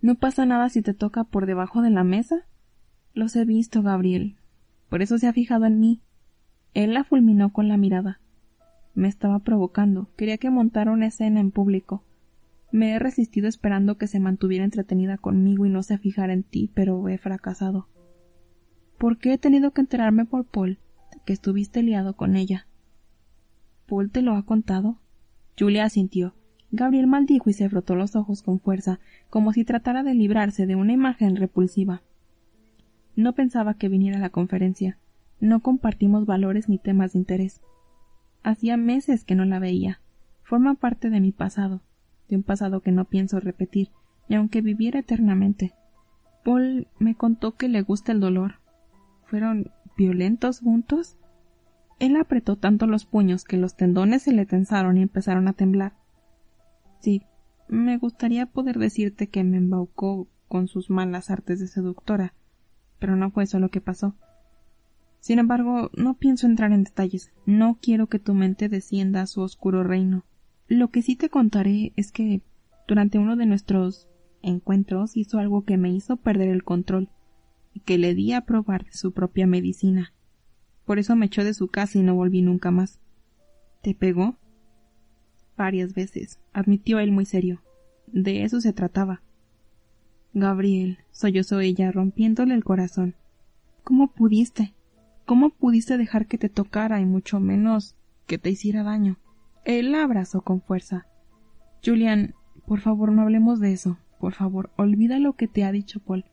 ¿No 0.00 0.14
pasa 0.14 0.46
nada 0.46 0.70
si 0.70 0.80
te 0.80 0.94
toca 0.94 1.24
por 1.24 1.44
debajo 1.44 1.82
de 1.82 1.90
la 1.90 2.02
mesa? 2.02 2.46
Los 3.12 3.36
he 3.36 3.44
visto, 3.44 3.82
Gabriel. 3.82 4.36
Por 4.88 5.02
eso 5.02 5.18
se 5.18 5.26
ha 5.26 5.32
fijado 5.34 5.66
en 5.66 5.80
mí. 5.80 6.00
Él 6.72 6.94
la 6.94 7.04
fulminó 7.04 7.52
con 7.52 7.68
la 7.68 7.76
mirada. 7.76 8.20
Me 8.94 9.08
estaba 9.08 9.40
provocando. 9.40 10.08
Quería 10.16 10.38
que 10.38 10.48
montara 10.48 10.92
una 10.92 11.06
escena 11.06 11.40
en 11.40 11.50
público. 11.50 12.02
Me 12.72 12.92
he 12.92 12.98
resistido 12.98 13.48
esperando 13.48 13.98
que 13.98 14.06
se 14.06 14.20
mantuviera 14.20 14.64
entretenida 14.64 15.18
conmigo 15.18 15.66
y 15.66 15.70
no 15.70 15.82
se 15.82 15.98
fijara 15.98 16.32
en 16.32 16.42
ti, 16.42 16.70
pero 16.74 17.08
he 17.08 17.18
fracasado. 17.18 17.88
¿Por 18.96 19.18
qué 19.18 19.34
he 19.34 19.38
tenido 19.38 19.72
que 19.72 19.82
enterarme 19.82 20.24
por 20.24 20.46
Paul 20.46 20.78
de 21.12 21.20
que 21.24 21.34
estuviste 21.34 21.82
liado 21.82 22.16
con 22.16 22.36
ella? 22.36 22.66
¿Paul 23.86 24.10
te 24.10 24.22
lo 24.22 24.34
ha 24.34 24.44
contado? 24.44 24.98
Julia 25.58 25.84
asintió. 25.84 26.34
Gabriel 26.72 27.06
maldijo 27.06 27.48
y 27.48 27.52
se 27.52 27.68
frotó 27.68 27.94
los 27.94 28.16
ojos 28.16 28.42
con 28.42 28.60
fuerza, 28.60 28.98
como 29.30 29.52
si 29.52 29.64
tratara 29.64 30.02
de 30.02 30.14
librarse 30.14 30.66
de 30.66 30.74
una 30.74 30.92
imagen 30.92 31.36
repulsiva. 31.36 32.02
No 33.14 33.32
pensaba 33.34 33.74
que 33.74 33.88
viniera 33.88 34.18
a 34.18 34.20
la 34.20 34.30
conferencia. 34.30 34.98
No 35.40 35.60
compartimos 35.60 36.26
valores 36.26 36.68
ni 36.68 36.78
temas 36.78 37.12
de 37.12 37.20
interés. 37.20 37.60
Hacía 38.42 38.76
meses 38.76 39.24
que 39.24 39.34
no 39.34 39.44
la 39.44 39.58
veía. 39.58 40.00
Forma 40.42 40.74
parte 40.74 41.08
de 41.08 41.20
mi 41.20 41.32
pasado, 41.32 41.80
de 42.28 42.36
un 42.36 42.42
pasado 42.42 42.80
que 42.80 42.92
no 42.92 43.04
pienso 43.04 43.40
repetir, 43.40 43.90
y 44.28 44.34
aunque 44.34 44.60
viviera 44.60 45.00
eternamente. 45.00 45.72
Paul 46.44 46.88
me 46.98 47.14
contó 47.14 47.56
que 47.56 47.68
le 47.68 47.82
gusta 47.82 48.12
el 48.12 48.20
dolor. 48.20 48.56
¿Fueron 49.24 49.70
violentos 49.96 50.60
juntos? 50.60 51.16
Él 51.98 52.16
apretó 52.16 52.56
tanto 52.56 52.86
los 52.86 53.06
puños 53.06 53.44
que 53.44 53.56
los 53.56 53.76
tendones 53.76 54.22
se 54.22 54.32
le 54.32 54.46
tensaron 54.46 54.98
y 54.98 55.02
empezaron 55.02 55.48
a 55.48 55.54
temblar. 55.54 55.94
Sí, 57.00 57.22
me 57.68 57.96
gustaría 57.96 58.46
poder 58.46 58.78
decirte 58.78 59.28
que 59.28 59.44
me 59.44 59.56
embaucó 59.56 60.28
con 60.48 60.68
sus 60.68 60.90
malas 60.90 61.30
artes 61.30 61.58
de 61.58 61.66
seductora, 61.66 62.34
pero 62.98 63.16
no 63.16 63.30
fue 63.30 63.44
eso 63.44 63.58
lo 63.58 63.70
que 63.70 63.80
pasó. 63.80 64.14
Sin 65.20 65.38
embargo, 65.38 65.90
no 65.96 66.14
pienso 66.14 66.46
entrar 66.46 66.72
en 66.72 66.84
detalles. 66.84 67.32
No 67.46 67.78
quiero 67.80 68.06
que 68.06 68.20
tu 68.20 68.34
mente 68.34 68.68
descienda 68.68 69.22
a 69.22 69.26
su 69.26 69.40
oscuro 69.40 69.82
reino. 69.82 70.24
Lo 70.68 70.90
que 70.90 71.02
sí 71.02 71.16
te 71.16 71.30
contaré 71.30 71.92
es 71.96 72.12
que 72.12 72.42
durante 72.86 73.18
uno 73.18 73.34
de 73.34 73.46
nuestros 73.46 74.08
encuentros 74.42 75.16
hizo 75.16 75.38
algo 75.38 75.64
que 75.64 75.78
me 75.78 75.90
hizo 75.90 76.16
perder 76.16 76.48
el 76.48 76.62
control 76.62 77.08
y 77.72 77.80
que 77.80 77.98
le 77.98 78.14
di 78.14 78.32
a 78.32 78.42
probar 78.42 78.86
su 78.92 79.12
propia 79.12 79.46
medicina. 79.46 80.12
Por 80.86 80.98
eso 80.98 81.16
me 81.16 81.26
echó 81.26 81.44
de 81.44 81.52
su 81.52 81.68
casa 81.68 81.98
y 81.98 82.02
no 82.02 82.14
volví 82.14 82.40
nunca 82.40 82.70
más. 82.70 83.00
¿Te 83.82 83.94
pegó? 83.94 84.36
Varias 85.56 85.94
veces, 85.94 86.38
admitió 86.52 87.00
él 87.00 87.12
muy 87.12 87.26
serio. 87.26 87.60
De 88.06 88.44
eso 88.44 88.60
se 88.60 88.72
trataba. 88.72 89.22
Gabriel, 90.32 90.98
sollozó 91.10 91.60
ella, 91.60 91.90
rompiéndole 91.90 92.54
el 92.54 92.62
corazón. 92.62 93.16
¿Cómo 93.82 94.12
pudiste? 94.12 94.74
¿Cómo 95.24 95.50
pudiste 95.50 95.98
dejar 95.98 96.26
que 96.26 96.38
te 96.38 96.48
tocara 96.48 97.00
y 97.00 97.04
mucho 97.04 97.40
menos 97.40 97.96
que 98.26 98.38
te 98.38 98.50
hiciera 98.50 98.82
daño? 98.82 99.18
Él 99.64 99.92
la 99.92 100.04
abrazó 100.04 100.42
con 100.42 100.60
fuerza. 100.60 101.06
Julian, 101.84 102.34
por 102.66 102.80
favor 102.80 103.10
no 103.12 103.22
hablemos 103.22 103.58
de 103.60 103.72
eso. 103.72 103.98
Por 104.20 104.34
favor, 104.34 104.70
olvida 104.76 105.18
lo 105.18 105.34
que 105.34 105.48
te 105.48 105.64
ha 105.64 105.72
dicho 105.72 106.00
Paul. 106.00 106.24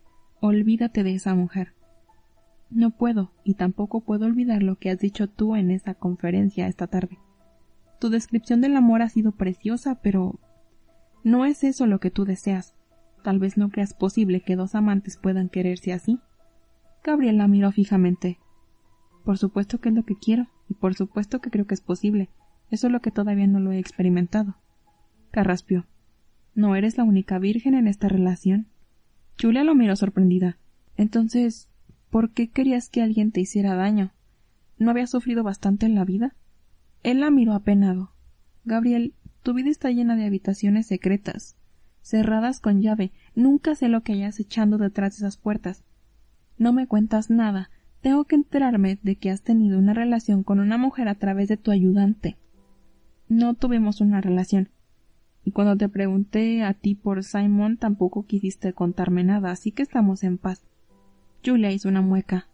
Olvídate 0.41 1.03
de 1.03 1.15
esa 1.15 1.33
mujer. 1.33 1.73
No 2.73 2.89
puedo, 2.89 3.31
y 3.43 3.53
tampoco 3.53 4.01
puedo 4.01 4.25
olvidar 4.25 4.63
lo 4.63 4.77
que 4.77 4.89
has 4.89 4.97
dicho 4.97 5.27
tú 5.27 5.55
en 5.55 5.69
esa 5.69 5.93
conferencia 5.93 6.67
esta 6.67 6.87
tarde. 6.87 7.19
Tu 7.99 8.09
descripción 8.09 8.61
del 8.61 8.75
amor 8.75 9.03
ha 9.03 9.09
sido 9.09 9.31
preciosa, 9.31 10.01
pero 10.01 10.39
no 11.23 11.45
es 11.45 11.63
eso 11.63 11.85
lo 11.85 11.99
que 11.99 12.09
tú 12.09 12.25
deseas. 12.25 12.73
Tal 13.23 13.37
vez 13.37 13.57
no 13.57 13.69
creas 13.69 13.93
posible 13.93 14.41
que 14.41 14.55
dos 14.55 14.73
amantes 14.73 15.17
puedan 15.17 15.49
quererse 15.49 15.93
así. 15.93 16.19
Gabriel 17.03 17.37
la 17.37 17.47
miró 17.47 17.71
fijamente. 17.71 18.39
Por 19.23 19.37
supuesto 19.37 19.79
que 19.79 19.89
es 19.89 19.95
lo 19.95 20.03
que 20.03 20.17
quiero, 20.17 20.47
y 20.67 20.73
por 20.73 20.95
supuesto 20.95 21.41
que 21.41 21.51
creo 21.51 21.67
que 21.67 21.75
es 21.75 21.81
posible. 21.81 22.29
Eso 22.71 22.87
es 22.87 22.93
lo 22.93 23.01
que 23.01 23.11
todavía 23.11 23.45
no 23.45 23.59
lo 23.59 23.71
he 23.71 23.77
experimentado. 23.77 24.55
Carraspió. 25.29 25.85
¿No 26.55 26.75
eres 26.75 26.97
la 26.97 27.03
única 27.03 27.37
virgen 27.37 27.75
en 27.75 27.87
esta 27.87 28.09
relación? 28.09 28.67
Julia 29.39 29.63
lo 29.63 29.75
miró 29.75 29.95
sorprendida. 29.95 30.57
Entonces, 30.97 31.69
¿por 32.13 32.29
qué 32.29 32.47
querías 32.47 32.89
que 32.89 33.01
alguien 33.01 33.31
te 33.31 33.41
hiciera 33.41 33.73
daño? 33.73 34.11
¿No 34.77 34.91
habías 34.91 35.09
sufrido 35.09 35.41
bastante 35.41 35.87
en 35.87 35.95
la 35.95 36.05
vida? 36.05 36.35
Él 37.01 37.21
la 37.21 37.31
miró 37.31 37.53
apenado. 37.53 38.11
Gabriel, 38.65 39.15
tu 39.41 39.55
vida 39.55 39.71
está 39.71 39.89
llena 39.89 40.15
de 40.15 40.27
habitaciones 40.27 40.85
secretas, 40.85 41.55
cerradas 42.03 42.59
con 42.59 42.83
llave. 42.83 43.13
Nunca 43.33 43.73
sé 43.73 43.89
lo 43.89 44.03
que 44.03 44.13
hayas 44.13 44.39
echando 44.39 44.77
detrás 44.77 45.13
de 45.13 45.25
esas 45.25 45.37
puertas. 45.37 45.83
No 46.59 46.71
me 46.71 46.85
cuentas 46.85 47.31
nada. 47.31 47.71
Tengo 48.01 48.25
que 48.25 48.35
enterarme 48.35 48.99
de 49.01 49.15
que 49.15 49.31
has 49.31 49.41
tenido 49.41 49.79
una 49.79 49.95
relación 49.95 50.43
con 50.43 50.59
una 50.59 50.77
mujer 50.77 51.07
a 51.07 51.15
través 51.15 51.47
de 51.47 51.57
tu 51.57 51.71
ayudante. 51.71 52.37
No 53.27 53.55
tuvimos 53.55 54.01
una 54.01 54.21
relación. 54.21 54.69
Y 55.43 55.49
cuando 55.49 55.75
te 55.77 55.89
pregunté 55.89 56.61
a 56.61 56.75
ti 56.75 56.93
por 56.93 57.23
Simon 57.23 57.77
tampoco 57.77 58.27
quisiste 58.27 58.71
contarme 58.73 59.23
nada, 59.23 59.49
así 59.49 59.71
que 59.71 59.81
estamos 59.81 60.23
en 60.23 60.37
paz. 60.37 60.63
Julia 61.43 61.71
hizo 61.71 61.89
una 61.89 62.01
mueca. 62.01 62.47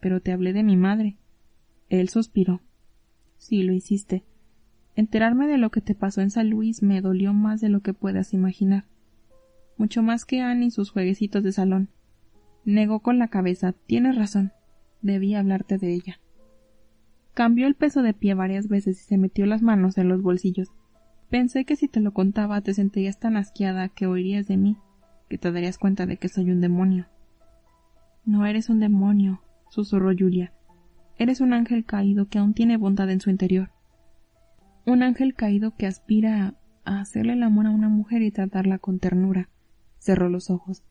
Pero 0.00 0.20
te 0.20 0.32
hablé 0.32 0.52
de 0.52 0.62
mi 0.62 0.76
madre. 0.76 1.16
Él 1.88 2.08
suspiró. 2.08 2.60
Sí, 3.36 3.62
lo 3.62 3.72
hiciste. 3.72 4.24
Enterarme 4.96 5.46
de 5.46 5.58
lo 5.58 5.70
que 5.70 5.80
te 5.80 5.94
pasó 5.94 6.20
en 6.20 6.30
San 6.30 6.50
Luis 6.50 6.82
me 6.82 7.00
dolió 7.00 7.32
más 7.32 7.60
de 7.60 7.68
lo 7.68 7.80
que 7.80 7.94
puedas 7.94 8.34
imaginar. 8.34 8.84
Mucho 9.76 10.02
más 10.02 10.24
que 10.24 10.40
Anne 10.40 10.66
y 10.66 10.70
sus 10.70 10.90
jueguecitos 10.90 11.42
de 11.42 11.52
salón. 11.52 11.88
Negó 12.64 13.00
con 13.00 13.18
la 13.18 13.28
cabeza. 13.28 13.72
Tienes 13.72 14.16
razón. 14.16 14.52
Debí 15.02 15.34
hablarte 15.34 15.78
de 15.78 15.94
ella. 15.94 16.20
Cambió 17.34 17.68
el 17.68 17.76
peso 17.76 18.02
de 18.02 18.14
pie 18.14 18.34
varias 18.34 18.66
veces 18.66 19.00
y 19.00 19.04
se 19.04 19.16
metió 19.16 19.46
las 19.46 19.62
manos 19.62 19.96
en 19.96 20.08
los 20.08 20.22
bolsillos. 20.22 20.68
Pensé 21.30 21.64
que 21.64 21.76
si 21.76 21.86
te 21.86 22.00
lo 22.00 22.12
contaba 22.12 22.60
te 22.62 22.74
sentirías 22.74 23.20
tan 23.20 23.36
asqueada 23.36 23.88
que 23.88 24.06
oirías 24.06 24.48
de 24.48 24.56
mí, 24.56 24.76
que 25.28 25.38
te 25.38 25.52
darías 25.52 25.78
cuenta 25.78 26.06
de 26.06 26.16
que 26.16 26.28
soy 26.28 26.50
un 26.50 26.60
demonio. 26.60 27.06
No 28.28 28.46
eres 28.46 28.68
un 28.68 28.78
demonio, 28.78 29.40
susurró 29.70 30.12
Julia. 30.16 30.52
Eres 31.16 31.40
un 31.40 31.52
ángel 31.52 31.84
caído 31.84 32.28
que 32.28 32.38
aún 32.38 32.54
tiene 32.54 32.76
bondad 32.76 33.10
en 33.10 33.20
su 33.20 33.30
interior 33.30 33.70
un 34.88 35.02
ángel 35.02 35.34
caído 35.34 35.74
que 35.76 35.86
aspira 35.86 36.54
a 36.84 37.00
hacerle 37.00 37.34
el 37.34 37.42
amor 37.42 37.66
a 37.66 37.70
una 37.70 37.88
mujer 37.88 38.22
y 38.22 38.30
tratarla 38.30 38.78
con 38.78 38.98
ternura. 38.98 39.48
Cerró 39.98 40.28
los 40.28 40.50
ojos. 40.50 40.82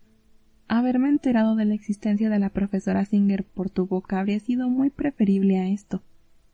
Haberme 0.68 1.10
enterado 1.10 1.56
de 1.56 1.66
la 1.66 1.74
existencia 1.74 2.30
de 2.30 2.40
la 2.40 2.50
profesora 2.50 3.06
Singer 3.06 3.44
por 3.44 3.70
tu 3.70 3.88
boca 3.88 4.20
habría 4.20 4.40
sido 4.40 4.70
muy 4.70 4.90
preferible 4.90 5.58
a 5.58 5.68
esto. 5.68 6.04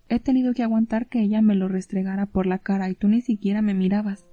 He 0.08 0.19
tenido 0.19 0.54
que 0.54 0.63
aguantar 0.63 1.08
que 1.08 1.22
ella 1.22 1.41
me 1.41 1.56
lo 1.56 1.67
restregara 1.67 2.28
por 2.28 2.46
la 2.46 2.60
cara 2.60 2.89
y 2.89 2.96
tú 2.96 3.08
ni 3.08 3.22
siquiera 3.22 3.62
me 3.62 3.74
mirabas. 3.74 4.26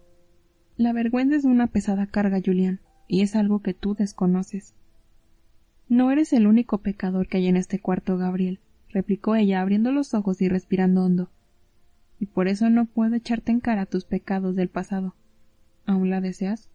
La 0.76 0.92
vergüenza 0.92 1.36
es 1.36 1.44
una 1.44 1.66
pesada 1.66 2.06
carga, 2.06 2.40
Julián, 2.44 2.80
y 3.08 3.22
es 3.22 3.34
algo 3.34 3.60
que 3.60 3.74
tú 3.74 3.94
desconoces. 3.94 4.74
No 5.90 6.10
eres 6.10 6.32
el 6.32 6.46
único 6.46 6.78
pecador 6.78 7.28
que 7.28 7.36
hay 7.36 7.48
en 7.48 7.58
este 7.58 7.78
cuarto, 7.78 8.16
Gabriel, 8.16 8.60
replicó 8.88 9.34
ella 9.34 9.60
abriendo 9.60 9.92
los 9.92 10.14
ojos 10.14 10.40
y 10.40 10.48
respirando 10.48 11.04
hondo 11.04 11.30
y 12.20 12.26
por 12.26 12.46
eso 12.46 12.68
no 12.68 12.84
puedo 12.84 13.16
echarte 13.16 13.50
en 13.50 13.60
cara 13.60 13.86
tus 13.86 14.04
pecados 14.04 14.54
del 14.54 14.68
pasado. 14.68 15.16
¿Aún 15.86 16.10
la 16.10 16.20
deseas? 16.20 16.70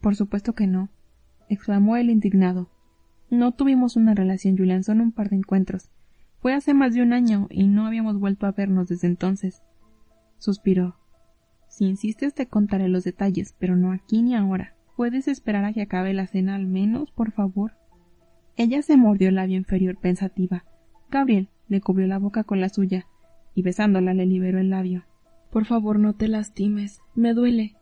Por 0.00 0.16
supuesto 0.16 0.54
que 0.54 0.66
no, 0.66 0.88
exclamó 1.48 1.96
el 1.98 2.08
indignado. 2.08 2.70
No 3.30 3.52
tuvimos 3.52 3.96
una 3.96 4.14
relación, 4.14 4.56
Julián, 4.56 4.82
son 4.82 5.02
un 5.02 5.12
par 5.12 5.28
de 5.28 5.36
encuentros. 5.36 5.90
Fue 6.40 6.54
hace 6.54 6.72
más 6.72 6.94
de 6.94 7.02
un 7.02 7.12
año 7.12 7.48
y 7.50 7.66
no 7.66 7.86
habíamos 7.86 8.18
vuelto 8.18 8.46
a 8.46 8.52
vernos 8.52 8.88
desde 8.88 9.06
entonces. 9.06 9.62
Suspiró. 10.38 10.96
Si 11.68 11.84
insistes 11.84 12.34
te 12.34 12.46
contaré 12.46 12.88
los 12.88 13.04
detalles, 13.04 13.54
pero 13.58 13.76
no 13.76 13.92
aquí 13.92 14.22
ni 14.22 14.34
ahora. 14.34 14.74
¿Puedes 14.96 15.28
esperar 15.28 15.66
a 15.66 15.72
que 15.74 15.82
acabe 15.82 16.14
la 16.14 16.26
cena 16.26 16.54
al 16.54 16.66
menos, 16.66 17.10
por 17.10 17.30
favor? 17.32 17.72
Ella 18.56 18.82
se 18.82 18.96
mordió 18.96 19.28
el 19.28 19.36
labio 19.36 19.56
inferior 19.56 19.96
pensativa. 19.96 20.64
Gabriel 21.10 21.48
le 21.68 21.80
cubrió 21.80 22.06
la 22.06 22.18
boca 22.18 22.44
con 22.44 22.60
la 22.60 22.68
suya 22.68 23.06
y 23.54 23.62
besándola 23.62 24.14
le 24.14 24.26
liberó 24.26 24.58
el 24.58 24.70
labio. 24.70 25.04
Por 25.50 25.66
favor, 25.66 25.98
no 25.98 26.14
te 26.14 26.28
lastimes. 26.28 27.00
Me 27.14 27.34
duele. 27.34 27.76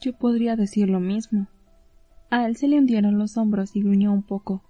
Yo 0.00 0.12
podría 0.12 0.56
decir 0.56 0.88
lo 0.88 1.00
mismo. 1.00 1.48
A 2.30 2.46
él 2.46 2.56
se 2.56 2.68
le 2.68 2.78
hundieron 2.78 3.18
los 3.18 3.36
hombros 3.36 3.76
y 3.76 3.82
gruñó 3.82 4.12
un 4.12 4.22
poco. 4.22 4.62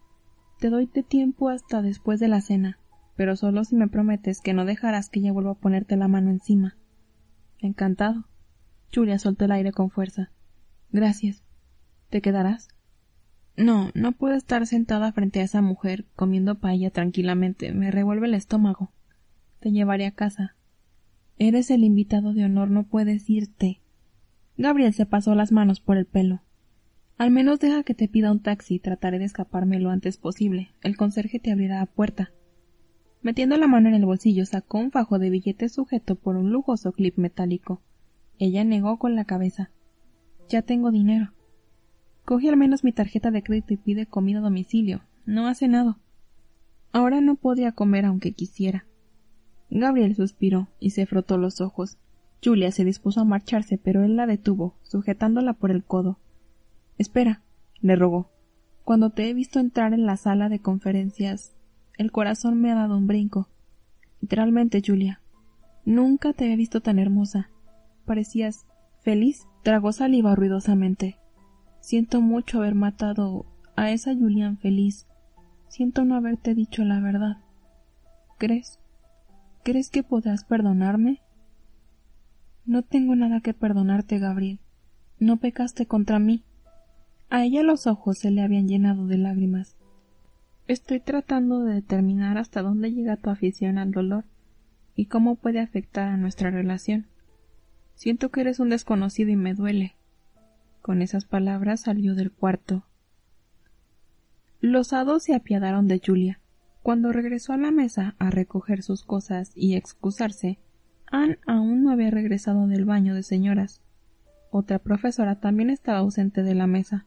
Te 0.58 0.70
doy 0.70 0.87
de 0.87 1.02
tiempo 1.02 1.48
hasta 1.48 1.82
después 1.82 2.20
de 2.20 2.28
la 2.28 2.40
cena, 2.40 2.78
pero 3.16 3.35
solo 3.37 3.64
si 3.64 3.74
me 3.74 3.88
prometes 3.88 4.40
que 4.40 4.54
no 4.54 4.64
dejarás 4.64 5.11
que 5.11 5.20
ella 5.20 5.32
vuelva 5.32 5.52
a 5.52 5.61
ponerte 5.61 5.96
la 5.96 6.08
mano 6.08 6.30
encima. 6.30 6.76
Encantado. 7.58 8.26
Julia 8.94 9.18
soltó 9.18 9.44
el 9.46 9.52
aire 9.52 9.72
con 9.72 9.90
fuerza. 9.90 10.30
Gracias. 10.90 11.42
¿Te 12.11 12.20
quedarás? 12.20 12.68
No, 13.56 13.90
no 13.94 14.12
puedo 14.12 14.34
estar 14.34 14.66
sentada 14.66 15.12
frente 15.12 15.40
a 15.40 15.44
esa 15.44 15.62
mujer 15.62 16.06
comiendo 16.16 16.56
paella 16.56 16.90
tranquilamente. 16.90 17.72
Me 17.72 17.90
revuelve 17.90 18.26
el 18.26 18.34
estómago 18.34 18.92
te 19.62 19.70
llevaré 19.70 20.06
a 20.06 20.10
casa. 20.10 20.56
Eres 21.38 21.70
el 21.70 21.84
invitado 21.84 22.34
de 22.34 22.44
honor, 22.44 22.68
no 22.68 22.82
puedes 22.82 23.30
irte. 23.30 23.80
Gabriel 24.58 24.92
se 24.92 25.06
pasó 25.06 25.34
las 25.34 25.52
manos 25.52 25.80
por 25.80 25.96
el 25.96 26.04
pelo. 26.04 26.42
Al 27.16 27.30
menos 27.30 27.60
deja 27.60 27.84
que 27.84 27.94
te 27.94 28.08
pida 28.08 28.32
un 28.32 28.40
taxi, 28.40 28.80
trataré 28.80 29.20
de 29.20 29.24
escaparme 29.24 29.78
lo 29.78 29.90
antes 29.90 30.18
posible. 30.18 30.72
El 30.82 30.96
conserje 30.96 31.38
te 31.38 31.52
abrirá 31.52 31.78
la 31.78 31.86
puerta. 31.86 32.32
Metiendo 33.22 33.56
la 33.56 33.68
mano 33.68 33.88
en 33.88 33.94
el 33.94 34.04
bolsillo 34.04 34.44
sacó 34.46 34.78
un 34.78 34.90
fajo 34.90 35.20
de 35.20 35.30
billetes 35.30 35.72
sujeto 35.72 36.16
por 36.16 36.36
un 36.36 36.50
lujoso 36.50 36.90
clip 36.90 37.16
metálico. 37.16 37.80
Ella 38.40 38.64
negó 38.64 38.98
con 38.98 39.14
la 39.14 39.24
cabeza. 39.24 39.70
Ya 40.48 40.62
tengo 40.62 40.90
dinero. 40.90 41.32
Coge 42.24 42.48
al 42.48 42.56
menos 42.56 42.85
mi 42.85 42.92
tarjeta 42.92 43.30
de 43.30 43.42
crédito 43.42 43.74
y 43.74 43.76
pide 43.76 44.06
comida 44.06 44.38
a 44.38 44.42
domicilio. 44.42 45.02
No 45.26 45.46
ha 45.46 45.54
cenado. 45.54 45.98
Ahora 46.92 47.20
no 47.20 47.37
podía 47.37 47.72
comer 47.72 48.04
aunque 48.04 48.32
quisiera. 48.32 48.85
Gabriel 49.70 50.14
suspiró 50.14 50.68
y 50.78 50.90
se 50.90 51.06
frotó 51.06 51.38
los 51.38 51.61
ojos. 51.61 51.98
Julia 52.44 52.70
se 52.72 52.85
dispuso 52.85 53.20
a 53.20 53.24
marcharse, 53.24 53.78
pero 53.78 54.04
él 54.04 54.16
la 54.16 54.26
detuvo, 54.26 54.74
sujetándola 54.82 55.54
por 55.54 55.70
el 55.70 55.85
codo. 55.85 56.18
Espera, 56.98 57.42
le 57.80 57.96
rogó. 57.96 58.30
Cuando 58.85 59.11
te 59.11 59.28
he 59.28 59.35
visto 59.35 59.61
entrar 59.61 59.94
en 59.94 60.06
la 60.06 60.16
sala 60.16 60.48
de 60.48 60.58
conferencias, 60.58 61.54
el 61.96 62.12
corazón 62.12 62.61
me 62.61 62.70
ha 62.70 62.74
dado 62.74 62.96
un 62.96 63.06
brinco. 63.06 63.48
Literalmente, 64.20 64.82
Julia. 64.85 65.20
Nunca 65.85 66.32
te 66.32 66.52
he 66.52 66.56
visto 66.56 66.80
tan 66.80 66.98
hermosa. 66.98 67.50
Parecías 68.04 68.66
feliz. 69.00 69.46
Tragó 69.62 69.92
saliva 69.92 70.35
ruidosamente. 70.35 71.16
Siento 71.82 72.20
mucho 72.20 72.58
haber 72.58 72.76
matado 72.76 73.44
a 73.74 73.90
esa 73.90 74.14
Julián 74.14 74.56
feliz. 74.56 75.08
Siento 75.68 76.04
no 76.04 76.14
haberte 76.14 76.54
dicho 76.54 76.84
la 76.84 77.00
verdad. 77.00 77.38
¿Crees? 78.38 78.78
¿Crees 79.64 79.90
que 79.90 80.04
podrás 80.04 80.44
perdonarme? 80.44 81.20
No 82.64 82.82
tengo 82.82 83.16
nada 83.16 83.40
que 83.40 83.52
perdonarte, 83.52 84.20
Gabriel. 84.20 84.60
No 85.18 85.38
pecaste 85.38 85.86
contra 85.86 86.20
mí. 86.20 86.44
A 87.30 87.44
ella 87.44 87.64
los 87.64 87.88
ojos 87.88 88.18
se 88.18 88.30
le 88.30 88.42
habían 88.42 88.68
llenado 88.68 89.08
de 89.08 89.18
lágrimas. 89.18 89.76
Estoy 90.68 91.00
tratando 91.00 91.64
de 91.64 91.74
determinar 91.74 92.38
hasta 92.38 92.62
dónde 92.62 92.92
llega 92.92 93.16
tu 93.16 93.28
afición 93.28 93.78
al 93.78 93.90
dolor 93.90 94.24
y 94.94 95.06
cómo 95.06 95.34
puede 95.34 95.58
afectar 95.58 96.08
a 96.08 96.16
nuestra 96.16 96.52
relación. 96.52 97.08
Siento 97.96 98.30
que 98.30 98.42
eres 98.42 98.60
un 98.60 98.68
desconocido 98.68 99.30
y 99.30 99.36
me 99.36 99.54
duele. 99.54 99.96
Con 100.82 101.00
esas 101.00 101.24
palabras 101.24 101.82
salió 101.82 102.16
del 102.16 102.32
cuarto. 102.32 102.84
Los 104.60 104.92
hados 104.92 105.22
se 105.22 105.34
apiadaron 105.34 105.86
de 105.86 106.00
Julia. 106.04 106.40
Cuando 106.82 107.12
regresó 107.12 107.52
a 107.52 107.56
la 107.56 107.70
mesa 107.70 108.16
a 108.18 108.30
recoger 108.30 108.82
sus 108.82 109.04
cosas 109.04 109.52
y 109.54 109.76
excusarse, 109.76 110.58
Anne 111.06 111.38
aún 111.46 111.84
no 111.84 111.92
había 111.92 112.10
regresado 112.10 112.66
del 112.66 112.84
baño 112.84 113.14
de 113.14 113.22
señoras. 113.22 113.80
Otra 114.50 114.80
profesora 114.80 115.36
también 115.38 115.70
estaba 115.70 115.98
ausente 115.98 116.42
de 116.42 116.56
la 116.56 116.66
mesa. 116.66 117.06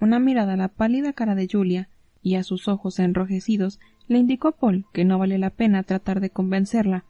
Una 0.00 0.20
mirada 0.20 0.54
a 0.54 0.56
la 0.56 0.68
pálida 0.68 1.12
cara 1.12 1.34
de 1.34 1.48
Julia 1.50 1.88
y 2.22 2.36
a 2.36 2.44
sus 2.44 2.68
ojos 2.68 3.00
enrojecidos 3.00 3.80
le 4.06 4.18
indicó 4.18 4.48
a 4.48 4.56
Paul 4.56 4.86
que 4.92 5.04
no 5.04 5.18
vale 5.18 5.38
la 5.38 5.50
pena 5.50 5.82
tratar 5.82 6.20
de 6.20 6.30
convencerla 6.30 7.04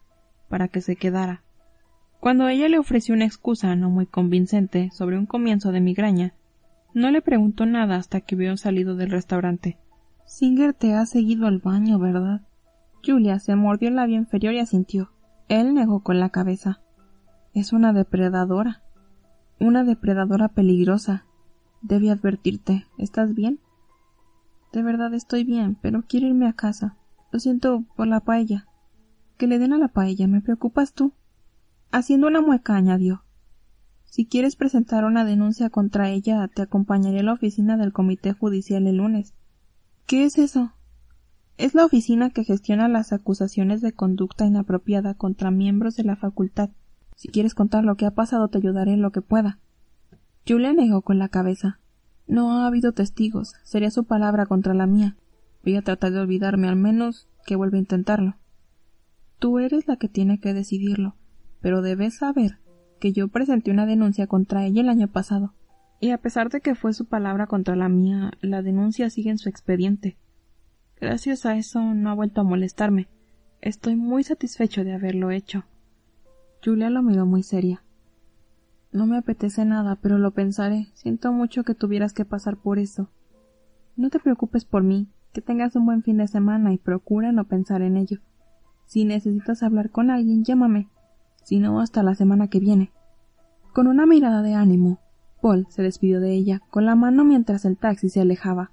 para 0.49 0.67
que 0.67 0.81
se 0.81 0.95
quedara. 0.95 1.44
Cuando 2.25 2.47
ella 2.47 2.67
le 2.69 2.79
ofreció 2.79 3.13
una 3.13 3.25
excusa 3.25 3.75
no 3.75 3.91
muy 3.91 4.07
convincente 4.07 4.89
sobre 4.91 5.15
un 5.15 5.27
comienzo 5.27 5.71
de 5.71 5.79
migraña, 5.79 6.33
no 6.95 7.11
le 7.11 7.21
preguntó 7.21 7.67
nada 7.67 7.97
hasta 7.97 8.19
que 8.19 8.35
vio 8.35 8.57
salido 8.57 8.95
del 8.95 9.11
restaurante. 9.11 9.77
Singer 10.25 10.73
te 10.73 10.95
ha 10.95 11.05
seguido 11.05 11.45
al 11.45 11.59
baño, 11.59 11.99
¿verdad? 11.99 12.41
Julia 13.05 13.37
se 13.37 13.55
mordió 13.55 13.89
el 13.89 13.97
labio 13.97 14.15
inferior 14.15 14.55
y 14.55 14.59
asintió. 14.59 15.11
Él 15.49 15.75
negó 15.75 16.01
con 16.01 16.19
la 16.19 16.29
cabeza. 16.29 16.81
Es 17.53 17.73
una 17.73 17.93
depredadora. 17.93 18.81
Una 19.59 19.83
depredadora 19.83 20.47
peligrosa. 20.47 21.27
Debí 21.83 22.09
advertirte. 22.09 22.87
¿Estás 22.97 23.35
bien? 23.35 23.59
De 24.73 24.81
verdad 24.81 25.13
estoy 25.13 25.43
bien, 25.43 25.77
pero 25.79 26.05
quiero 26.07 26.25
irme 26.25 26.47
a 26.47 26.53
casa. 26.53 26.97
Lo 27.31 27.37
siento 27.37 27.83
por 27.95 28.07
la 28.07 28.21
paella. 28.21 28.65
Que 29.37 29.45
le 29.45 29.59
den 29.59 29.73
a 29.73 29.77
la 29.77 29.89
paella, 29.89 30.25
me 30.25 30.41
preocupas 30.41 30.91
tú. 30.91 31.13
Haciendo 31.91 32.27
una 32.27 32.41
mueca 32.41 32.75
añadió. 32.75 33.23
Si 34.05 34.25
quieres 34.25 34.55
presentar 34.55 35.03
una 35.03 35.25
denuncia 35.25 35.69
contra 35.69 36.09
ella, 36.09 36.47
te 36.47 36.61
acompañaré 36.61 37.19
a 37.19 37.23
la 37.23 37.33
oficina 37.33 37.77
del 37.77 37.93
Comité 37.93 38.33
Judicial 38.33 38.87
el 38.87 38.97
lunes. 38.97 39.33
¿Qué 40.05 40.23
es 40.23 40.37
eso? 40.37 40.73
Es 41.57 41.73
la 41.73 41.85
oficina 41.85 42.29
que 42.29 42.43
gestiona 42.43 42.87
las 42.87 43.13
acusaciones 43.13 43.81
de 43.81 43.93
conducta 43.93 44.45
inapropiada 44.45 45.13
contra 45.13 45.51
miembros 45.51 45.95
de 45.95 46.03
la 46.03 46.15
facultad. 46.15 46.69
Si 47.15 47.29
quieres 47.29 47.53
contar 47.55 47.83
lo 47.83 47.95
que 47.95 48.05
ha 48.05 48.11
pasado, 48.11 48.49
te 48.49 48.57
ayudaré 48.57 48.93
en 48.93 49.01
lo 49.01 49.11
que 49.11 49.21
pueda. 49.21 49.59
Julia 50.47 50.73
negó 50.73 51.01
con 51.01 51.17
la 51.17 51.29
cabeza. 51.29 51.79
No 52.27 52.51
ha 52.51 52.67
habido 52.67 52.91
testigos. 52.91 53.53
Sería 53.63 53.89
su 53.89 54.03
palabra 54.03 54.45
contra 54.45 54.73
la 54.73 54.85
mía. 54.85 55.15
Voy 55.63 55.75
a 55.75 55.81
tratar 55.81 56.11
de 56.11 56.19
olvidarme, 56.19 56.67
al 56.67 56.75
menos 56.75 57.27
que 57.45 57.55
vuelva 57.55 57.77
a 57.77 57.81
intentarlo. 57.81 58.35
Tú 59.39 59.59
eres 59.59 59.87
la 59.87 59.97
que 59.97 60.09
tiene 60.09 60.39
que 60.39 60.53
decidirlo, 60.53 61.15
pero 61.65 61.81
debes 61.81 62.17
saber 62.17 62.59
que 62.99 63.11
yo 63.11 63.27
presenté 63.27 63.71
una 63.71 63.87
denuncia 63.87 64.27
contra 64.27 64.67
ella 64.67 64.81
el 64.81 64.89
año 64.89 65.07
pasado. 65.07 65.55
Y 65.99 66.11
a 66.11 66.19
pesar 66.19 66.51
de 66.51 66.61
que 66.61 66.75
fue 66.75 66.93
su 66.93 67.05
palabra 67.05 67.47
contra 67.47 67.75
la 67.75 67.89
mía, 67.89 68.33
la 68.39 68.61
denuncia 68.61 69.09
sigue 69.09 69.31
en 69.31 69.39
su 69.39 69.49
expediente. 69.49 70.15
Gracias 71.01 71.43
a 71.47 71.57
eso 71.57 71.81
no 71.81 72.11
ha 72.11 72.13
vuelto 72.13 72.41
a 72.41 72.43
molestarme. 72.43 73.07
Estoy 73.61 73.95
muy 73.95 74.23
satisfecho 74.23 74.83
de 74.83 74.93
haberlo 74.93 75.31
hecho. 75.31 75.63
Julia 76.63 76.91
lo 76.91 77.01
miró 77.01 77.25
muy 77.25 77.41
seria. 77.41 77.81
No 78.91 79.07
me 79.07 79.17
apetece 79.17 79.65
nada, 79.65 79.95
pero 79.95 80.19
lo 80.19 80.35
pensaré. 80.35 80.89
Siento 80.93 81.33
mucho 81.33 81.63
que 81.63 81.73
tuvieras 81.73 82.13
que 82.13 82.25
pasar 82.25 82.57
por 82.57 82.77
eso. 82.77 83.09
No 83.95 84.11
te 84.11 84.19
preocupes 84.19 84.65
por 84.65 84.83
mí, 84.83 85.07
que 85.33 85.41
tengas 85.41 85.75
un 85.75 85.87
buen 85.87 86.03
fin 86.03 86.17
de 86.17 86.27
semana 86.27 86.73
y 86.73 86.77
procura 86.77 87.31
no 87.31 87.45
pensar 87.45 87.81
en 87.81 87.97
ello. 87.97 88.19
Si 88.85 89.03
necesitas 89.03 89.63
hablar 89.63 89.89
con 89.89 90.11
alguien, 90.11 90.43
llámame 90.43 90.89
sino 91.45 91.79
hasta 91.79 92.03
la 92.03 92.15
semana 92.15 92.49
que 92.49 92.59
viene. 92.59 92.91
Con 93.71 93.87
una 93.87 94.05
mirada 94.05 94.41
de 94.41 94.55
ánimo, 94.55 94.99
Paul 95.41 95.67
se 95.69 95.83
despidió 95.83 96.19
de 96.19 96.33
ella 96.33 96.61
con 96.71 96.85
la 96.85 96.95
mano 96.95 97.23
mientras 97.23 97.65
el 97.65 97.77
taxi 97.77 98.09
se 98.09 98.21
alejaba. 98.21 98.71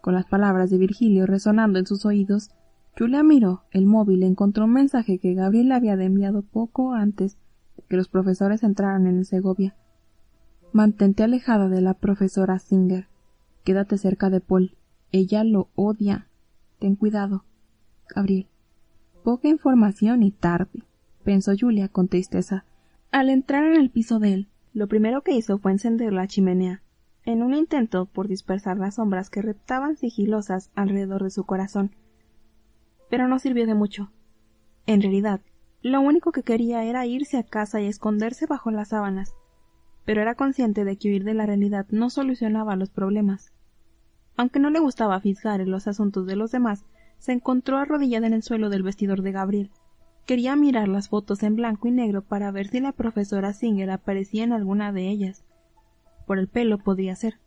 Con 0.00 0.14
las 0.14 0.24
palabras 0.24 0.70
de 0.70 0.78
Virgilio 0.78 1.26
resonando 1.26 1.78
en 1.78 1.86
sus 1.86 2.06
oídos, 2.06 2.50
Julia 2.96 3.22
miró 3.22 3.64
el 3.72 3.84
móvil 3.84 4.22
y 4.22 4.26
encontró 4.26 4.64
un 4.64 4.72
mensaje 4.72 5.18
que 5.18 5.34
Gabriel 5.34 5.70
había 5.70 5.92
enviado 5.92 6.42
poco 6.42 6.94
antes 6.94 7.36
de 7.76 7.82
que 7.82 7.96
los 7.96 8.08
profesores 8.08 8.62
entraran 8.62 9.06
en 9.06 9.24
Segovia. 9.26 9.76
Mantente 10.72 11.24
alejada 11.24 11.68
de 11.68 11.82
la 11.82 11.92
profesora 11.92 12.58
Singer. 12.58 13.06
Quédate 13.64 13.98
cerca 13.98 14.30
de 14.30 14.40
Paul. 14.40 14.76
Ella 15.12 15.44
lo 15.44 15.68
odia. 15.74 16.26
Ten 16.78 16.96
cuidado. 16.96 17.44
Gabriel. 18.08 18.46
Poca 19.24 19.48
información 19.48 20.22
y 20.22 20.30
tarde 20.30 20.87
pensó 21.28 21.52
Julia 21.54 21.88
con 21.88 22.08
tristeza. 22.08 22.64
Al 23.10 23.28
entrar 23.28 23.62
en 23.62 23.78
el 23.78 23.90
piso 23.90 24.18
de 24.18 24.32
él, 24.32 24.48
lo 24.72 24.86
primero 24.86 25.20
que 25.20 25.32
hizo 25.32 25.58
fue 25.58 25.72
encender 25.72 26.10
la 26.10 26.26
chimenea, 26.26 26.80
en 27.26 27.42
un 27.42 27.52
intento 27.52 28.06
por 28.06 28.28
dispersar 28.28 28.78
las 28.78 28.94
sombras 28.94 29.28
que 29.28 29.42
reptaban 29.42 29.98
sigilosas 29.98 30.70
alrededor 30.74 31.22
de 31.22 31.28
su 31.28 31.44
corazón. 31.44 31.94
Pero 33.10 33.28
no 33.28 33.38
sirvió 33.38 33.66
de 33.66 33.74
mucho. 33.74 34.10
En 34.86 35.02
realidad, 35.02 35.42
lo 35.82 36.00
único 36.00 36.32
que 36.32 36.42
quería 36.42 36.82
era 36.84 37.04
irse 37.04 37.36
a 37.36 37.42
casa 37.42 37.82
y 37.82 37.88
esconderse 37.88 38.46
bajo 38.46 38.70
las 38.70 38.88
sábanas. 38.88 39.34
Pero 40.06 40.22
era 40.22 40.34
consciente 40.34 40.86
de 40.86 40.96
que 40.96 41.10
huir 41.10 41.24
de 41.24 41.34
la 41.34 41.44
realidad 41.44 41.84
no 41.90 42.08
solucionaba 42.08 42.74
los 42.74 42.88
problemas. 42.88 43.52
Aunque 44.38 44.60
no 44.60 44.70
le 44.70 44.80
gustaba 44.80 45.20
fisgar 45.20 45.60
en 45.60 45.70
los 45.70 45.88
asuntos 45.88 46.24
de 46.24 46.36
los 46.36 46.52
demás, 46.52 46.86
se 47.18 47.32
encontró 47.32 47.76
arrodillada 47.76 48.26
en 48.26 48.32
el 48.32 48.42
suelo 48.42 48.70
del 48.70 48.82
vestidor 48.82 49.20
de 49.20 49.32
Gabriel, 49.32 49.70
Quería 50.28 50.56
mirar 50.56 50.88
las 50.88 51.08
fotos 51.08 51.42
en 51.42 51.56
blanco 51.56 51.88
y 51.88 51.90
negro 51.90 52.20
para 52.20 52.50
ver 52.50 52.68
si 52.68 52.80
la 52.80 52.92
profesora 52.92 53.54
Singer 53.54 53.90
aparecía 53.90 54.44
en 54.44 54.52
alguna 54.52 54.92
de 54.92 55.08
ellas. 55.08 55.42
Por 56.26 56.38
el 56.38 56.48
pelo 56.48 56.76
podría 56.76 57.16
ser. 57.16 57.40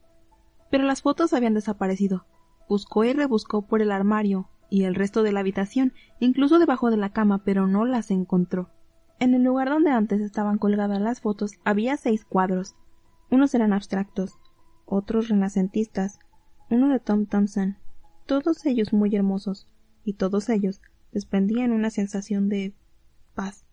Pero 0.72 0.86
las 0.86 1.04
fotos 1.04 1.32
habían 1.34 1.54
desaparecido. 1.54 2.26
Buscó 2.68 3.04
y 3.04 3.14
rebuscó 3.14 3.62
por 3.68 3.84
el 3.84 3.92
armario 3.92 4.50
y 4.72 4.86
el 4.86 4.96
resto 4.96 5.22
de 5.22 5.32
la 5.32 5.42
habitación, 5.42 5.94
incluso 6.20 6.58
debajo 6.58 6.90
de 6.90 6.98
la 6.98 7.14
cama, 7.14 7.44
pero 7.44 7.68
no 7.68 7.86
las 7.86 8.10
encontró. 8.10 8.72
En 9.20 9.36
el 9.36 9.44
lugar 9.44 9.70
donde 9.70 9.92
antes 9.92 10.20
estaban 10.20 10.58
colgadas 10.58 11.00
las 11.00 11.22
fotos 11.22 11.60
había 11.64 11.98
seis 11.98 12.26
cuadros. 12.26 12.74
Unos 13.30 13.54
eran 13.54 13.74
abstractos, 13.74 14.40
otros 14.88 15.30
renacentistas, 15.30 16.18
uno 16.72 16.90
de 16.90 17.00
Tom 17.00 17.28
Thompson, 17.28 17.78
todos 18.26 18.66
ellos 18.66 18.92
muy 18.92 19.16
hermosos, 19.16 19.68
y 20.04 20.14
todos 20.14 20.50
ellos 20.50 20.82
desprendían 21.12 21.72
una 21.72 21.90
sensación 21.90 22.50
de 22.50 22.74
paz. 23.36 23.66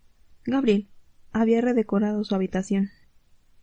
Gabriel 0.44 0.88
había 1.32 1.60
redecorado 1.60 2.24
su 2.24 2.34
habitación. 2.34 2.90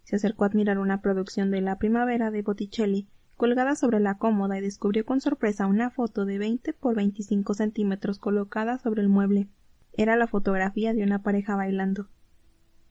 Se 0.04 0.16
acercó 0.16 0.44
a 0.44 0.48
admirar 0.48 0.78
una 0.78 1.02
producción 1.02 1.52
de 1.52 1.62
la 1.62 1.78
primavera 1.78 2.32
de 2.32 2.42
Botticelli 2.42 3.08
colgada 3.38 3.76
sobre 3.76 4.00
la 4.00 4.18
cómoda 4.18 4.58
y 4.58 4.62
descubrió 4.62 5.06
con 5.06 5.20
sorpresa 5.20 5.68
una 5.68 5.90
foto 5.90 6.26
de 6.26 6.38
veinte 6.38 6.74
por 6.74 6.96
veinticinco 6.96 7.54
centímetros 7.54 8.20
colocada 8.20 8.78
sobre 8.78 9.02
el 9.02 9.10
mueble. 9.10 9.50
Era 9.94 10.16
la 10.16 10.28
fotografía 10.28 10.94
de 10.94 11.04
una 11.04 11.22
pareja 11.22 11.56
bailando. 11.56 12.08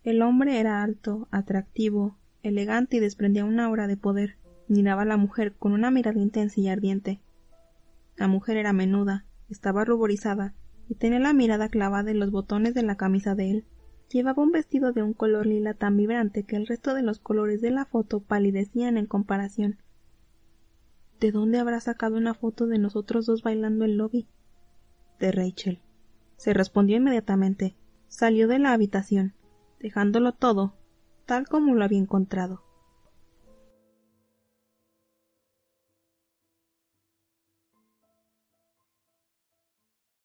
El 0.02 0.20
hombre 0.22 0.60
era 0.60 0.82
alto, 0.82 1.28
atractivo, 1.30 2.18
elegante 2.42 2.96
y 2.96 3.00
desprendía 3.00 3.44
una 3.44 3.66
aura 3.66 3.86
de 3.86 3.96
poder. 3.96 4.36
Miraba 4.68 5.02
a 5.02 5.06
la 5.06 5.16
mujer 5.16 5.54
con 5.54 5.72
una 5.72 5.90
mirada 5.90 6.20
intensa 6.20 6.60
y 6.60 6.68
ardiente. 6.68 7.20
La 8.16 8.28
mujer 8.28 8.56
era 8.56 8.72
menuda, 8.72 9.24
estaba 9.48 9.84
ruborizada 9.84 10.54
y 10.88 10.94
tenía 10.94 11.18
la 11.18 11.32
mirada 11.32 11.68
clavada 11.68 12.10
en 12.10 12.20
los 12.20 12.30
botones 12.30 12.74
de 12.74 12.82
la 12.82 12.96
camisa 12.96 13.34
de 13.34 13.50
él. 13.50 13.64
Llevaba 14.10 14.42
un 14.42 14.52
vestido 14.52 14.92
de 14.92 15.02
un 15.02 15.12
color 15.12 15.46
lila 15.46 15.74
tan 15.74 15.96
vibrante 15.96 16.44
que 16.44 16.56
el 16.56 16.66
resto 16.66 16.94
de 16.94 17.02
los 17.02 17.18
colores 17.18 17.60
de 17.60 17.70
la 17.70 17.84
foto 17.84 18.20
palidecían 18.20 18.96
en 18.96 19.06
comparación. 19.06 19.78
¿De 21.20 21.32
dónde 21.32 21.58
habrá 21.58 21.80
sacado 21.80 22.16
una 22.16 22.34
foto 22.34 22.66
de 22.66 22.78
nosotros 22.78 23.26
dos 23.26 23.42
bailando 23.42 23.84
el 23.84 23.96
lobby? 23.96 24.26
De 25.18 25.32
Rachel. 25.32 25.80
Se 26.36 26.52
respondió 26.52 26.96
inmediatamente. 26.96 27.76
Salió 28.08 28.46
de 28.46 28.58
la 28.58 28.72
habitación, 28.72 29.34
dejándolo 29.80 30.32
todo 30.32 30.74
tal 31.26 31.48
como 31.48 31.74
lo 31.74 31.84
había 31.84 31.98
encontrado. 31.98 32.62